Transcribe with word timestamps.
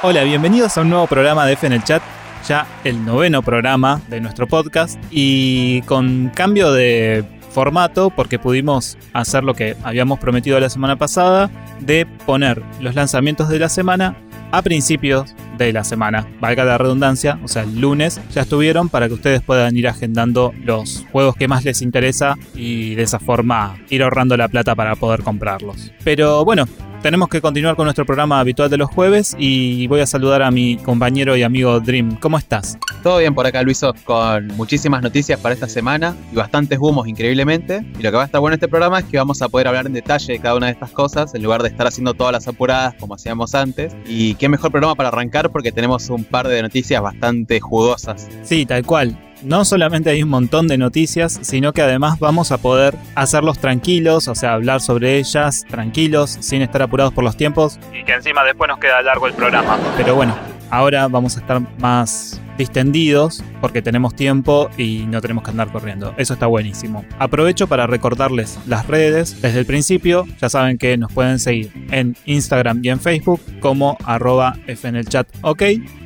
Hola, 0.00 0.22
bienvenidos 0.22 0.78
a 0.78 0.82
un 0.82 0.90
nuevo 0.90 1.08
programa 1.08 1.44
de 1.44 1.54
F 1.54 1.66
en 1.66 1.72
el 1.72 1.82
chat, 1.82 2.00
ya 2.46 2.68
el 2.84 3.04
noveno 3.04 3.42
programa 3.42 4.00
de 4.06 4.20
nuestro 4.20 4.46
podcast 4.46 4.96
y 5.10 5.82
con 5.82 6.30
cambio 6.36 6.70
de 6.70 7.24
formato 7.50 8.10
porque 8.10 8.38
pudimos 8.38 8.96
hacer 9.12 9.42
lo 9.42 9.54
que 9.54 9.76
habíamos 9.82 10.20
prometido 10.20 10.60
la 10.60 10.70
semana 10.70 10.94
pasada 10.94 11.50
de 11.80 12.06
poner 12.26 12.62
los 12.80 12.94
lanzamientos 12.94 13.48
de 13.48 13.58
la 13.58 13.68
semana 13.68 14.16
a 14.52 14.62
principios 14.62 15.34
de 15.64 15.72
la 15.72 15.84
semana, 15.84 16.26
valga 16.40 16.64
la 16.64 16.78
redundancia, 16.78 17.38
o 17.44 17.48
sea, 17.48 17.62
el 17.62 17.80
lunes 17.80 18.20
ya 18.32 18.42
estuvieron 18.42 18.88
para 18.88 19.08
que 19.08 19.14
ustedes 19.14 19.42
puedan 19.42 19.76
ir 19.76 19.88
agendando 19.88 20.52
los 20.64 21.04
juegos 21.12 21.36
que 21.36 21.48
más 21.48 21.64
les 21.64 21.82
interesa 21.82 22.36
y 22.54 22.94
de 22.94 23.02
esa 23.02 23.18
forma 23.18 23.76
ir 23.90 24.02
ahorrando 24.02 24.36
la 24.36 24.48
plata 24.48 24.74
para 24.74 24.94
poder 24.96 25.22
comprarlos. 25.22 25.92
Pero 26.04 26.44
bueno, 26.44 26.66
tenemos 27.02 27.28
que 27.28 27.40
continuar 27.40 27.76
con 27.76 27.84
nuestro 27.84 28.04
programa 28.04 28.40
habitual 28.40 28.68
de 28.68 28.76
los 28.76 28.90
jueves 28.90 29.36
y 29.38 29.86
voy 29.86 30.00
a 30.00 30.06
saludar 30.06 30.42
a 30.42 30.50
mi 30.50 30.76
compañero 30.78 31.36
y 31.36 31.44
amigo 31.44 31.78
Dream. 31.78 32.16
¿Cómo 32.16 32.38
estás? 32.38 32.76
Todo 33.04 33.18
bien 33.18 33.34
por 33.34 33.46
acá, 33.46 33.62
Luiso, 33.62 33.94
con 34.04 34.48
muchísimas 34.48 35.00
noticias 35.00 35.38
para 35.38 35.54
esta 35.54 35.68
semana 35.68 36.16
y 36.32 36.34
bastantes 36.34 36.76
humos, 36.80 37.06
increíblemente. 37.06 37.84
Y 37.98 38.02
lo 38.02 38.10
que 38.10 38.16
va 38.16 38.22
a 38.22 38.26
estar 38.26 38.40
bueno 38.40 38.54
en 38.54 38.58
este 38.58 38.66
programa 38.66 38.98
es 38.98 39.04
que 39.04 39.16
vamos 39.16 39.40
a 39.42 39.48
poder 39.48 39.68
hablar 39.68 39.86
en 39.86 39.92
detalle 39.92 40.32
de 40.32 40.38
cada 40.40 40.56
una 40.56 40.66
de 40.66 40.72
estas 40.72 40.90
cosas, 40.90 41.34
en 41.36 41.42
lugar 41.44 41.62
de 41.62 41.68
estar 41.68 41.86
haciendo 41.86 42.14
todas 42.14 42.32
las 42.32 42.48
apuradas 42.48 42.94
como 42.98 43.14
hacíamos 43.14 43.54
antes. 43.54 43.94
Y 44.04 44.34
qué 44.34 44.48
mejor 44.48 44.72
programa 44.72 44.96
para 44.96 45.10
arrancar 45.10 45.47
porque 45.50 45.72
tenemos 45.72 46.08
un 46.10 46.24
par 46.24 46.48
de 46.48 46.62
noticias 46.62 47.00
bastante 47.02 47.60
jugosas. 47.60 48.28
Sí, 48.42 48.66
tal 48.66 48.84
cual 48.84 49.16
no 49.42 49.64
solamente 49.64 50.10
hay 50.10 50.22
un 50.22 50.28
montón 50.28 50.68
de 50.68 50.78
noticias, 50.78 51.38
sino 51.42 51.72
que 51.72 51.82
además 51.82 52.18
vamos 52.18 52.52
a 52.52 52.58
poder 52.58 52.94
hacerlos 53.14 53.58
tranquilos, 53.58 54.28
o 54.28 54.34
sea, 54.34 54.54
hablar 54.54 54.80
sobre 54.80 55.18
ellas 55.18 55.64
tranquilos, 55.68 56.38
sin 56.40 56.62
estar 56.62 56.82
apurados 56.82 57.14
por 57.14 57.24
los 57.24 57.36
tiempos. 57.36 57.78
Y 57.92 58.04
que 58.04 58.14
encima 58.14 58.44
después 58.44 58.68
nos 58.68 58.78
queda 58.78 59.02
largo 59.02 59.26
el 59.26 59.34
programa. 59.34 59.78
Pero 59.96 60.14
bueno, 60.14 60.36
ahora 60.70 61.08
vamos 61.08 61.36
a 61.36 61.40
estar 61.40 61.60
más 61.78 62.40
distendidos 62.58 63.42
porque 63.62 63.80
tenemos 63.80 64.14
tiempo 64.14 64.68
y 64.76 65.06
no 65.06 65.22
tenemos 65.22 65.44
que 65.44 65.50
andar 65.50 65.72
corriendo. 65.72 66.12
Eso 66.18 66.34
está 66.34 66.46
buenísimo. 66.46 67.06
Aprovecho 67.18 67.68
para 67.68 67.86
recordarles 67.86 68.58
las 68.66 68.86
redes 68.86 69.40
desde 69.40 69.60
el 69.60 69.66
principio. 69.66 70.26
Ya 70.40 70.50
saben 70.50 70.76
que 70.76 70.98
nos 70.98 71.12
pueden 71.12 71.38
seguir 71.38 71.72
en 71.90 72.16
Instagram 72.26 72.80
y 72.82 72.90
en 72.90 73.00
Facebook 73.00 73.40
como 73.60 73.96
arroba 74.04 74.56
fnelchat 74.66 75.26
ok. 75.42 75.62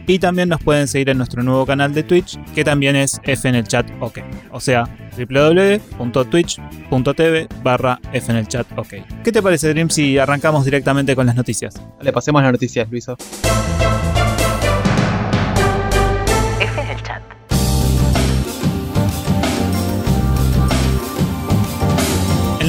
Y 0.06 0.18
también 0.18 0.48
nos 0.48 0.60
pueden 0.62 0.88
seguir 0.88 1.10
en 1.10 1.18
nuestro 1.18 1.42
nuevo 1.42 1.64
canal 1.64 1.94
de 1.94 2.02
Twitch 2.02 2.38
que 2.54 2.64
también 2.64 2.96
es 2.96 3.20
fnelchat 3.24 3.88
ok. 4.00 4.18
O 4.50 4.58
sea, 4.60 4.84
www.twitch.tv 5.16 7.48
barra 7.62 8.00
fnelchat 8.12 8.78
ok. 8.78 8.94
¿Qué 9.24 9.32
te 9.32 9.42
parece 9.42 9.70
Dream 9.70 9.90
si 9.90 10.18
arrancamos 10.18 10.64
directamente 10.64 11.16
con 11.16 11.26
las 11.26 11.36
noticias? 11.36 11.74
Le 12.00 12.12
pasemos 12.12 12.42
las 12.42 12.52
noticias, 12.52 12.88
Luiso. 12.90 13.16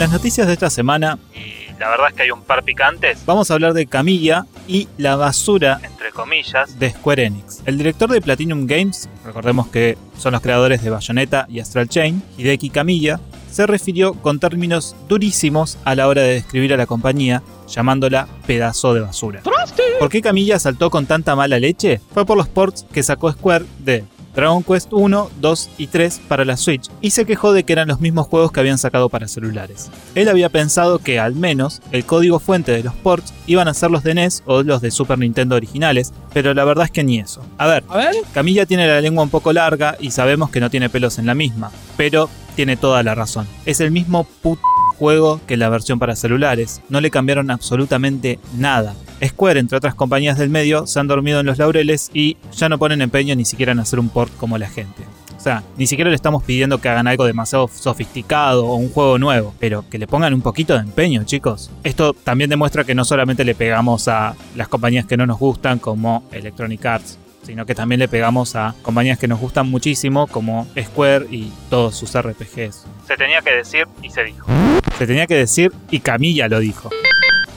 Las 0.04 0.12
noticias 0.12 0.48
de 0.48 0.52
esta 0.52 0.70
semana, 0.70 1.18
y 1.34 1.72
la 1.80 1.88
verdad 1.88 2.09
es 2.09 2.14
que 2.14 2.23
hay 2.23 2.32
un 2.32 2.42
par 2.42 2.62
picantes, 2.64 3.26
vamos 3.26 3.50
a 3.50 3.54
hablar 3.54 3.73
de 3.73 3.86
Camilla 3.86 4.46
y 4.68 4.90
la 4.98 5.16
basura, 5.16 5.80
entre 5.82 6.12
comillas, 6.12 6.78
de 6.78 6.90
Square 6.90 7.23
Enix. 7.23 7.62
El 7.66 7.78
director 7.78 8.12
de 8.12 8.20
Platinum 8.20 8.68
Games, 8.68 9.08
recordemos 9.24 9.68
que 9.68 9.98
son 10.18 10.34
los 10.34 10.42
creadores 10.42 10.84
de 10.84 10.90
Bayonetta 10.90 11.46
y 11.48 11.62
Astral 11.62 11.88
Chain, 11.88 12.22
Hideki 12.38 12.70
Camilla, 12.70 13.22
se 13.50 13.66
refirió 13.66 14.14
con 14.14 14.42
términos 14.42 14.94
durísimos 15.08 15.78
a 15.86 15.96
la 15.96 16.09
hora 16.09 16.24
de 16.24 16.34
describir 16.34 16.74
a 16.74 16.78
la 16.78 16.86
compañía, 16.86 17.42
llamándola 17.70 18.28
pedazo 18.46 18.94
de 18.94 19.00
basura. 19.00 19.42
¿Por 20.00 20.09
qué 20.09 20.22
Camilla 20.22 20.59
saltó 20.59 20.90
con 20.90 21.06
tanta 21.06 21.34
mala 21.38 21.59
leche? 21.59 22.02
Fue 22.14 22.26
por 22.26 22.36
los 22.36 22.50
ports 22.50 22.86
que 22.92 23.04
sacó 23.04 23.31
Square 23.31 23.64
de 23.80 24.03
Dragon 24.36 24.64
Quest 24.64 24.92
1, 24.92 25.32
2 25.40 25.70
y 25.78 25.88
3 25.88 26.22
para 26.28 26.46
la 26.46 26.58
Switch 26.58 26.90
y 27.02 27.12
se 27.12 27.26
quejó 27.26 27.54
de 27.54 27.64
que 27.64 27.74
eran 27.74 27.88
los 27.88 28.00
mismos 28.00 28.28
juegos 28.28 28.52
que 28.52 28.60
habían 28.60 28.78
sacado 28.78 29.10
para 29.10 29.28
celulares. 29.28 29.90
Él 30.16 30.30
había 30.30 30.50
pensado 30.50 31.00
que 31.00 31.20
al 31.20 31.36
menos 31.36 31.82
el 31.92 32.06
código 32.06 32.40
fuente 32.40 32.72
de 32.72 32.84
los 32.84 32.94
ports 32.96 33.34
iban 33.48 33.68
a 33.68 33.74
ser 33.74 33.92
los 33.92 34.04
de 34.04 34.16
NES 34.16 34.44
o 34.46 34.64
los 34.64 34.82
de 34.82 34.92
Super 34.92 35.20
Nintendo 35.20 35.56
originales, 35.56 36.14
pero 36.34 36.54
la 36.54 36.64
verdad 36.64 36.86
es 36.86 36.92
que 36.92 37.04
ni 37.04 37.20
eso. 37.20 37.46
A 37.58 37.68
ver, 37.68 37.84
Camilla 38.34 38.66
tiene 38.66 38.88
la 38.88 39.02
lengua 39.02 39.24
un 39.24 39.30
poco 39.30 39.54
larga 39.54 39.98
y 40.00 40.12
sabemos 40.12 40.50
que 40.50 40.60
no 40.60 40.70
tiene 40.70 40.90
pelos 40.90 41.20
en 41.20 41.26
la 41.26 41.36
misma, 41.36 41.72
pero 41.98 42.30
tiene 42.56 42.78
toda 42.78 43.04
la 43.04 43.16
razón. 43.16 43.48
Es 43.66 43.80
el 43.80 43.92
mismo 43.92 44.24
puto 44.42 44.62
juego 44.94 45.42
que 45.48 45.58
la 45.58 45.70
versión 45.70 46.00
para 46.00 46.16
celulares. 46.16 46.81
No 46.90 47.02
le 47.02 47.12
cambiaron 47.12 47.52
absolutamente 47.52 48.40
nada. 48.58 48.96
Square, 49.24 49.59
entre 49.59 49.78
otras 49.78 49.96
compañías 49.96 50.38
del 50.38 50.50
medio, 50.50 50.86
se 50.88 51.00
han 51.00 51.08
dormido 51.08 51.40
en 51.40 51.46
los 51.46 51.58
laureles 51.58 52.09
y 52.14 52.38
ya 52.56 52.70
no 52.70 52.78
ponen 52.78 53.02
empeño 53.02 53.36
ni 53.36 53.46
siquiera 53.46 53.72
en 53.72 53.80
hacer 53.80 54.00
un 54.00 54.09
port 54.09 54.36
como 54.38 54.58
la 54.58 54.70
gente. 54.70 55.03
O 55.38 55.40
sea, 55.44 55.62
ni 55.78 55.88
siquiera 55.88 56.09
le 56.09 56.16
estamos 56.16 56.42
pidiendo 56.44 56.80
que 56.80 56.88
hagan 56.88 57.06
algo 57.06 57.26
demasiado 57.26 57.68
sofisticado 57.68 58.66
o 58.66 58.76
un 58.76 58.90
juego 58.90 59.18
nuevo, 59.18 59.53
pero 59.59 59.84
que 59.90 59.98
le 59.98 60.08
pongan 60.08 60.34
un 60.34 60.42
poquito 60.42 60.74
de 60.74 60.80
empeño, 60.80 61.26
chicos. 61.26 61.70
Esto 61.84 62.14
también 62.14 62.50
demuestra 62.50 62.86
que 62.86 62.96
no 62.96 63.03
solamente 63.03 63.44
le 63.44 63.53
pegamos 63.53 64.08
a 64.08 64.36
las 64.56 64.70
compañías 64.70 65.06
que 65.06 65.18
no 65.18 65.26
nos 65.26 65.40
gustan, 65.40 65.80
como 65.80 66.24
Electronic 66.32 66.86
Arts, 66.86 67.20
sino 67.44 67.66
que 67.66 67.76
también 67.76 68.00
le 68.00 68.08
pegamos 68.08 68.56
a 68.56 68.76
compañías 68.81 69.20
que 69.20 69.28
nos 69.28 69.40
gustan 69.40 69.70
muchísimo, 69.70 70.28
como 70.28 70.68
Square 70.80 71.28
y 71.30 71.52
todos 71.70 71.96
sus 71.96 72.18
RPGs. 72.18 72.86
Se 73.08 73.18
tenía 73.18 73.42
que 73.42 73.52
decir 73.52 73.88
y 74.02 74.09
se 74.09 74.24
dijo. 74.24 74.48
Se 74.98 75.08
tenía 75.08 75.28
que 75.28 75.36
decir 75.36 75.72
y 75.92 76.00
Camilla 76.00 76.48
lo 76.48 76.59
dijo. 76.59 76.90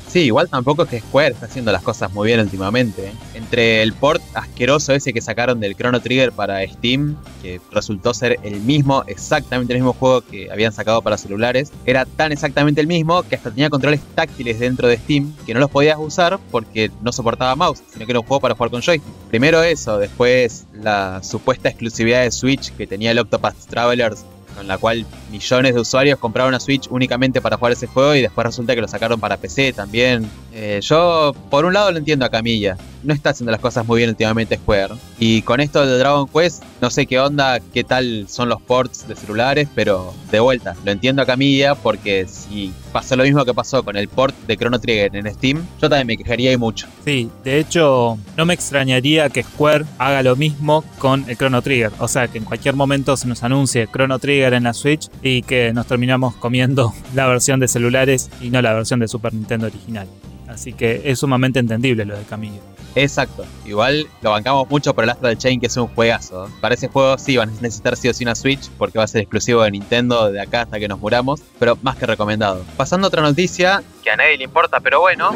Sí, 0.08 0.20
igual 0.20 0.48
tampoco 0.48 0.84
es 0.84 0.88
que 0.88 1.00
Square 1.00 1.34
está 1.34 1.46
haciendo 1.46 1.72
las 1.72 1.82
cosas 1.82 2.12
muy 2.12 2.28
bien 2.28 2.40
últimamente. 2.40 3.08
¿eh? 3.08 3.12
Entre 3.34 3.82
el 3.82 3.92
port 3.92 4.22
asqueroso 4.34 4.92
ese 4.94 5.12
que 5.12 5.20
sacaron 5.20 5.60
del 5.60 5.76
Chrono 5.76 6.00
Trigger 6.00 6.32
para 6.32 6.66
Steam, 6.66 7.16
que 7.42 7.60
resultó 7.72 8.14
ser 8.14 8.38
el 8.42 8.60
mismo, 8.60 9.02
exactamente 9.06 9.72
el 9.72 9.80
mismo 9.80 9.92
juego 9.92 10.22
que 10.22 10.50
habían 10.50 10.72
sacado 10.72 11.02
para 11.02 11.18
celulares, 11.18 11.72
era 11.84 12.04
tan 12.04 12.32
exactamente 12.32 12.80
el 12.80 12.86
mismo 12.86 13.22
que 13.24 13.36
hasta 13.36 13.50
tenía 13.50 13.68
controles 13.68 14.00
táctiles 14.14 14.60
dentro 14.60 14.88
de 14.88 14.96
Steam 14.96 15.34
que 15.44 15.54
no 15.54 15.60
los 15.60 15.70
podías 15.70 15.98
usar 15.98 16.38
porque 16.50 16.90
no 17.02 17.12
soportaba 17.12 17.56
mouse, 17.56 17.82
sino 17.92 18.06
que 18.06 18.12
era 18.12 18.20
un 18.20 18.26
juego 18.26 18.40
para 18.40 18.54
jugar 18.54 18.70
con 18.70 18.82
joystick. 18.82 19.12
Primero 19.28 19.62
eso, 19.62 19.98
después 19.98 20.66
la 20.72 21.22
supuesta 21.22 21.68
exclusividad 21.68 22.22
de 22.22 22.30
Switch 22.30 22.72
que 22.76 22.86
tenía 22.86 23.10
el 23.10 23.18
Octopath 23.18 23.56
Travelers 23.68 24.24
con 24.56 24.66
la 24.66 24.78
cual 24.78 25.06
millones 25.30 25.74
de 25.74 25.80
usuarios 25.80 26.18
compraron 26.18 26.48
una 26.48 26.60
Switch 26.60 26.88
únicamente 26.90 27.40
para 27.40 27.56
jugar 27.56 27.72
ese 27.72 27.86
juego 27.86 28.14
y 28.14 28.22
después 28.22 28.46
resulta 28.46 28.74
que 28.74 28.80
lo 28.80 28.88
sacaron 28.88 29.20
para 29.20 29.36
PC 29.36 29.72
también. 29.72 30.28
Eh, 30.52 30.80
yo, 30.82 31.34
por 31.50 31.66
un 31.66 31.74
lado, 31.74 31.92
lo 31.92 31.98
entiendo 31.98 32.24
a 32.24 32.30
Camilla. 32.30 32.78
No 33.02 33.12
está 33.12 33.30
haciendo 33.30 33.52
las 33.52 33.60
cosas 33.60 33.86
muy 33.86 33.98
bien 33.98 34.10
últimamente 34.10 34.56
Square. 34.56 34.94
Y 35.18 35.42
con 35.42 35.60
esto 35.60 35.86
de 35.86 35.98
Dragon 35.98 36.26
Quest, 36.26 36.62
no 36.80 36.90
sé 36.90 37.06
qué 37.06 37.20
onda, 37.20 37.60
qué 37.60 37.84
tal 37.84 38.26
son 38.28 38.48
los 38.48 38.60
ports 38.62 39.06
de 39.06 39.14
celulares, 39.14 39.68
pero 39.74 40.14
de 40.30 40.40
vuelta, 40.40 40.74
lo 40.84 40.90
entiendo 40.90 41.22
a 41.22 41.26
Camilla 41.26 41.74
porque 41.74 42.26
si 42.26 42.72
pasó 42.92 43.14
lo 43.14 43.24
mismo 43.24 43.44
que 43.44 43.52
pasó 43.52 43.82
con 43.82 43.96
el 43.96 44.08
port 44.08 44.34
de 44.46 44.56
Chrono 44.56 44.80
Trigger 44.80 45.14
en 45.14 45.32
Steam, 45.34 45.64
yo 45.80 45.88
también 45.88 46.06
me 46.06 46.16
quejaría 46.16 46.52
y 46.52 46.56
mucho. 46.56 46.86
Sí, 47.04 47.30
de 47.44 47.58
hecho, 47.58 48.18
no 48.36 48.46
me 48.46 48.54
extrañaría 48.54 49.28
que 49.28 49.42
Square 49.42 49.84
haga 49.98 50.22
lo 50.22 50.34
mismo 50.36 50.82
con 50.98 51.28
el 51.28 51.36
Chrono 51.36 51.60
Trigger. 51.60 51.92
O 51.98 52.08
sea, 52.08 52.28
que 52.28 52.38
en 52.38 52.44
cualquier 52.44 52.74
momento 52.74 53.16
se 53.16 53.28
nos 53.28 53.42
anuncie 53.42 53.86
Chrono 53.86 54.18
Trigger 54.18 54.45
en 54.54 54.64
la 54.64 54.74
Switch 54.74 55.08
y 55.22 55.42
que 55.42 55.72
nos 55.72 55.86
terminamos 55.86 56.34
comiendo 56.36 56.92
la 57.14 57.26
versión 57.26 57.60
de 57.60 57.68
celulares 57.68 58.30
y 58.40 58.50
no 58.50 58.62
la 58.62 58.72
versión 58.72 59.00
de 59.00 59.08
Super 59.08 59.34
Nintendo 59.34 59.66
original. 59.66 60.08
Así 60.48 60.72
que 60.72 61.02
es 61.04 61.18
sumamente 61.18 61.58
entendible 61.58 62.04
lo 62.04 62.16
de 62.16 62.24
Camillo. 62.24 62.60
Exacto. 62.96 63.44
Igual 63.66 64.08
lo 64.22 64.30
bancamos 64.30 64.70
mucho 64.70 64.94
por 64.94 65.04
el 65.04 65.10
Astral 65.10 65.36
Chain, 65.36 65.60
que 65.60 65.66
es 65.66 65.76
un 65.76 65.86
juegazo. 65.88 66.48
Para 66.62 66.74
ese 66.74 66.88
juego 66.88 67.18
sí 67.18 67.36
van 67.36 67.50
a 67.50 67.52
necesitar 67.60 67.94
sí 67.94 68.08
o 68.08 68.14
sí 68.14 68.24
una 68.24 68.34
Switch, 68.34 68.70
porque 68.78 68.96
va 68.96 69.04
a 69.04 69.08
ser 69.08 69.20
exclusivo 69.20 69.62
de 69.62 69.70
Nintendo 69.70 70.32
de 70.32 70.40
acá 70.40 70.62
hasta 70.62 70.78
que 70.78 70.88
nos 70.88 70.98
muramos, 70.98 71.42
pero 71.58 71.78
más 71.82 71.96
que 71.96 72.06
recomendado. 72.06 72.64
Pasando 72.78 73.06
a 73.06 73.08
otra 73.08 73.20
noticia, 73.20 73.82
que 74.02 74.10
a 74.10 74.16
nadie 74.16 74.38
le 74.38 74.44
importa, 74.44 74.80
pero 74.80 75.00
bueno. 75.00 75.30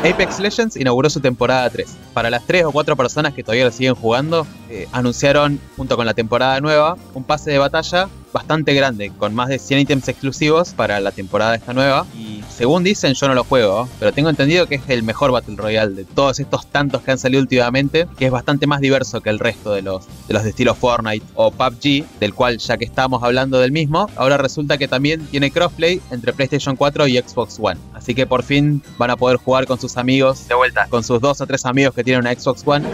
Apex 0.00 0.40
Legends 0.40 0.76
inauguró 0.76 1.08
su 1.08 1.20
temporada 1.20 1.70
3. 1.70 1.96
Para 2.12 2.28
las 2.28 2.44
3 2.44 2.64
o 2.64 2.72
4 2.72 2.96
personas 2.96 3.34
que 3.34 3.44
todavía 3.44 3.66
lo 3.66 3.70
siguen 3.70 3.94
jugando, 3.94 4.44
eh, 4.68 4.88
anunciaron, 4.90 5.60
junto 5.76 5.96
con 5.96 6.06
la 6.06 6.14
temporada 6.14 6.60
nueva, 6.60 6.96
un 7.14 7.22
pase 7.22 7.52
de 7.52 7.58
batalla 7.58 8.08
bastante 8.36 8.74
grande, 8.74 9.10
con 9.16 9.34
más 9.34 9.48
de 9.48 9.58
100 9.58 9.80
ítems 9.80 10.08
exclusivos 10.08 10.74
para 10.74 11.00
la 11.00 11.10
temporada 11.10 11.54
esta 11.54 11.72
nueva. 11.72 12.06
Y 12.14 12.42
según 12.50 12.84
dicen, 12.84 13.14
yo 13.14 13.28
no 13.28 13.34
lo 13.34 13.44
juego, 13.44 13.88
pero 13.98 14.12
tengo 14.12 14.28
entendido 14.28 14.66
que 14.66 14.74
es 14.74 14.82
el 14.88 15.02
mejor 15.02 15.32
Battle 15.32 15.56
Royale 15.56 15.94
de 15.94 16.04
todos 16.04 16.38
estos 16.38 16.66
tantos 16.66 17.00
que 17.00 17.12
han 17.12 17.18
salido 17.18 17.40
últimamente, 17.40 18.06
que 18.18 18.26
es 18.26 18.30
bastante 18.30 18.66
más 18.66 18.80
diverso 18.80 19.22
que 19.22 19.30
el 19.30 19.38
resto 19.38 19.72
de 19.72 19.80
los 19.80 20.06
de, 20.28 20.34
los 20.34 20.42
de 20.42 20.50
estilo 20.50 20.74
Fortnite 20.74 21.24
o 21.34 21.50
PUBG, 21.50 22.04
del 22.20 22.34
cual 22.34 22.58
ya 22.58 22.76
que 22.76 22.84
estamos 22.84 23.22
hablando 23.22 23.58
del 23.58 23.72
mismo, 23.72 24.10
ahora 24.16 24.36
resulta 24.36 24.76
que 24.76 24.86
también 24.86 25.26
tiene 25.28 25.50
crossplay 25.50 26.02
entre 26.10 26.34
PlayStation 26.34 26.76
4 26.76 27.06
y 27.06 27.16
Xbox 27.16 27.58
One. 27.58 27.80
Así 27.94 28.14
que 28.14 28.26
por 28.26 28.42
fin 28.42 28.82
van 28.98 29.10
a 29.10 29.16
poder 29.16 29.38
jugar 29.38 29.66
con 29.66 29.80
sus 29.80 29.96
amigos 29.96 30.46
de 30.46 30.54
vuelta, 30.54 30.88
con 30.90 31.02
sus 31.02 31.22
dos 31.22 31.40
o 31.40 31.46
tres 31.46 31.64
amigos 31.64 31.94
que 31.94 32.04
tienen 32.04 32.20
una 32.20 32.34
Xbox 32.34 32.62
One. 32.66 32.86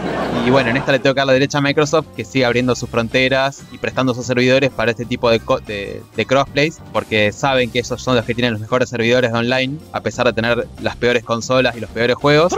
Y 0.45 0.49
bueno, 0.49 0.69
en 0.69 0.77
esta 0.77 0.91
le 0.91 0.99
tengo 0.99 1.13
que 1.13 1.19
dar 1.19 1.27
la 1.27 1.33
derecha 1.33 1.57
a 1.57 1.61
Microsoft, 1.61 2.07
que 2.15 2.23
sigue 2.23 2.45
abriendo 2.45 2.75
sus 2.75 2.89
fronteras 2.89 3.63
y 3.71 3.77
prestando 3.77 4.13
sus 4.13 4.25
servidores 4.25 4.71
para 4.71 4.91
este 4.91 5.05
tipo 5.05 5.29
de 5.29 5.32
de, 5.39 6.01
de, 6.15 6.25
crossplays, 6.25 6.79
porque 6.91 7.31
saben 7.31 7.71
que 7.71 7.79
esos 7.79 8.01
son 8.01 8.15
los 8.15 8.25
que 8.25 8.33
tienen 8.33 8.53
los 8.53 8.61
mejores 8.61 8.89
servidores 8.89 9.31
online, 9.33 9.77
a 9.91 10.01
pesar 10.01 10.25
de 10.25 10.33
tener 10.33 10.67
las 10.81 10.95
peores 10.95 11.23
consolas 11.23 11.75
y 11.75 11.79
los 11.79 11.89
peores 11.89 12.15
juegos, 12.15 12.53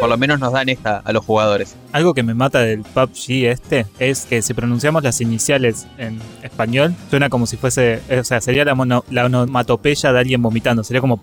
por 0.00 0.08
lo 0.08 0.16
menos 0.16 0.40
nos 0.40 0.52
dan 0.52 0.68
esta 0.68 0.98
a 0.98 1.12
los 1.12 1.24
jugadores. 1.24 1.76
Algo 1.92 2.14
que 2.14 2.22
me 2.22 2.34
mata 2.34 2.60
del 2.60 2.82
PUBG 2.82 3.46
este 3.46 3.86
es 3.98 4.24
que 4.24 4.42
si 4.42 4.54
pronunciamos 4.54 5.02
las 5.02 5.20
iniciales 5.20 5.86
en 5.98 6.20
español, 6.42 6.94
suena 7.10 7.28
como 7.28 7.46
si 7.46 7.56
fuese, 7.56 8.00
o 8.18 8.24
sea, 8.24 8.40
sería 8.40 8.64
la, 8.64 8.74
mono, 8.74 9.04
la 9.10 9.26
onomatopeya 9.26 10.12
de 10.12 10.18
alguien 10.18 10.42
vomitando, 10.42 10.84
sería 10.84 11.00
como... 11.00 11.20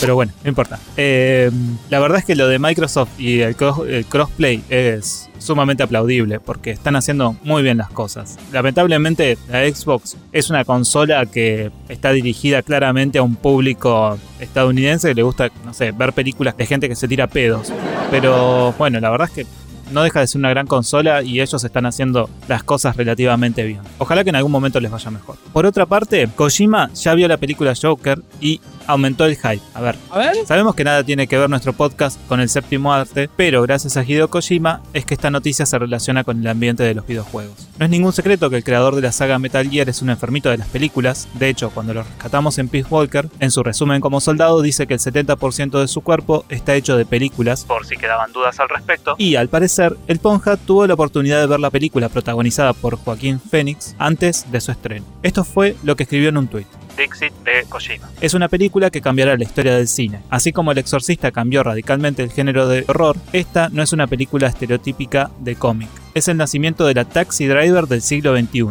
Pero 0.00 0.14
bueno, 0.14 0.32
no 0.42 0.48
importa. 0.48 0.78
Eh, 0.96 1.50
la 1.90 1.98
verdad 1.98 2.18
es 2.18 2.24
que 2.24 2.36
lo 2.36 2.48
de 2.48 2.58
Microsoft 2.58 3.18
y 3.18 3.40
el, 3.40 3.56
crossplay 3.56 4.62
es 4.68 5.28
sumamente 5.38 5.82
aplaudible 5.82 6.40
porque 6.40 6.70
están 6.70 6.96
haciendo 6.96 7.36
muy 7.42 7.62
bien 7.62 7.78
las 7.78 7.90
cosas. 7.90 8.38
Lamentablemente 8.52 9.38
la 9.48 9.68
Xbox 9.68 10.16
es 10.32 10.50
una 10.50 10.64
consola 10.64 11.26
que 11.26 11.70
está 11.88 12.12
dirigida 12.12 12.62
claramente 12.62 13.18
a 13.18 13.22
un 13.22 13.36
público 13.36 14.18
estadounidense 14.40 15.08
que 15.08 15.14
le 15.14 15.22
gusta, 15.22 15.50
no 15.64 15.74
sé, 15.74 15.92
ver 15.92 16.12
películas 16.12 16.56
de 16.56 16.66
gente 16.66 16.88
que 16.88 16.96
se 16.96 17.08
tira 17.08 17.26
pedos. 17.26 17.72
Pero 18.10 18.72
bueno, 18.78 19.00
la 19.00 19.10
verdad 19.10 19.28
es 19.28 19.34
que 19.34 19.46
no 19.90 20.02
deja 20.02 20.20
de 20.20 20.26
ser 20.26 20.38
una 20.38 20.50
gran 20.50 20.66
consola 20.66 21.22
y 21.22 21.40
ellos 21.40 21.62
están 21.62 21.86
haciendo 21.86 22.28
las 22.48 22.62
cosas 22.62 22.96
relativamente 22.96 23.64
bien. 23.64 23.80
Ojalá 23.98 24.24
que 24.24 24.30
en 24.30 24.36
algún 24.36 24.52
momento 24.52 24.80
les 24.80 24.90
vaya 24.90 25.10
mejor. 25.10 25.36
Por 25.52 25.66
otra 25.66 25.86
parte, 25.86 26.28
Kojima 26.34 26.90
ya 26.94 27.14
vio 27.14 27.28
la 27.28 27.36
película 27.36 27.74
Joker 27.80 28.20
y 28.40 28.60
aumentó 28.86 29.26
el 29.26 29.36
hype. 29.36 29.60
A 29.74 29.80
ver, 29.80 29.96
sabemos 30.46 30.74
que 30.74 30.82
nada 30.82 31.04
tiene 31.04 31.26
que 31.26 31.38
ver 31.38 31.48
nuestro 31.50 31.74
podcast 31.74 32.18
con 32.26 32.40
el 32.40 32.48
séptimo 32.48 32.92
arte, 32.92 33.28
pero 33.36 33.62
gracias 33.62 33.96
a 33.96 34.02
Hideo 34.02 34.28
Kojima 34.28 34.80
es 34.94 35.04
que 35.04 35.14
esta 35.14 35.30
noticia 35.30 35.66
se 35.66 35.78
relaciona 35.78 36.24
con 36.24 36.40
el 36.40 36.46
ambiente 36.46 36.82
de 36.82 36.94
los 36.94 37.06
videojuegos. 37.06 37.68
No 37.78 37.84
es 37.84 37.90
ningún 37.90 38.12
secreto 38.12 38.48
que 38.50 38.56
el 38.56 38.64
creador 38.64 38.96
de 38.96 39.02
la 39.02 39.12
saga 39.12 39.38
Metal 39.38 39.68
Gear 39.68 39.88
es 39.88 40.00
un 40.02 40.10
enfermito 40.10 40.48
de 40.48 40.58
las 40.58 40.68
películas, 40.68 41.28
de 41.34 41.48
hecho, 41.50 41.70
cuando 41.70 41.94
lo 41.94 42.02
rescatamos 42.02 42.58
en 42.58 42.68
Peace 42.68 42.88
Walker, 42.90 43.28
en 43.40 43.50
su 43.50 43.62
resumen 43.62 44.00
como 44.00 44.20
soldado 44.20 44.62
dice 44.62 44.86
que 44.86 44.94
el 44.94 45.00
70% 45.00 45.80
de 45.80 45.88
su 45.88 46.00
cuerpo 46.00 46.44
está 46.48 46.74
hecho 46.74 46.96
de 46.96 47.04
películas, 47.04 47.64
por 47.64 47.86
si 47.86 47.96
quedaban 47.96 48.32
dudas 48.32 48.58
al 48.58 48.70
respecto, 48.70 49.16
y 49.18 49.36
al 49.36 49.48
parecer, 49.48 49.68
el 49.78 50.18
Ponja 50.18 50.56
tuvo 50.56 50.86
la 50.86 50.94
oportunidad 50.94 51.40
de 51.40 51.46
ver 51.46 51.60
la 51.60 51.70
película 51.70 52.08
protagonizada 52.08 52.72
por 52.72 52.96
Joaquín 52.96 53.40
Phoenix 53.40 53.94
antes 53.98 54.50
de 54.50 54.60
su 54.60 54.72
estreno. 54.72 55.06
Esto 55.22 55.44
fue 55.44 55.76
lo 55.82 55.96
que 55.96 56.02
escribió 56.02 56.28
en 56.28 56.36
un 56.36 56.48
tuit. 56.48 56.66
Dixit 56.96 57.32
de 57.44 57.64
Kojima. 57.68 58.08
Es 58.20 58.34
una 58.34 58.48
película 58.48 58.90
que 58.90 59.00
cambiará 59.00 59.36
la 59.36 59.44
historia 59.44 59.76
del 59.76 59.86
cine. 59.86 60.20
Así 60.30 60.52
como 60.52 60.72
El 60.72 60.78
Exorcista 60.78 61.30
cambió 61.30 61.62
radicalmente 61.62 62.24
el 62.24 62.32
género 62.32 62.66
de 62.66 62.84
horror, 62.88 63.16
esta 63.32 63.68
no 63.68 63.82
es 63.82 63.92
una 63.92 64.08
película 64.08 64.48
estereotípica 64.48 65.30
de 65.38 65.54
cómic 65.54 65.88
es 66.18 66.28
el 66.28 66.36
nacimiento 66.36 66.84
de 66.84 66.94
la 66.94 67.04
taxi 67.04 67.46
driver 67.46 67.86
del 67.86 68.02
siglo 68.02 68.36
XXI. 68.36 68.66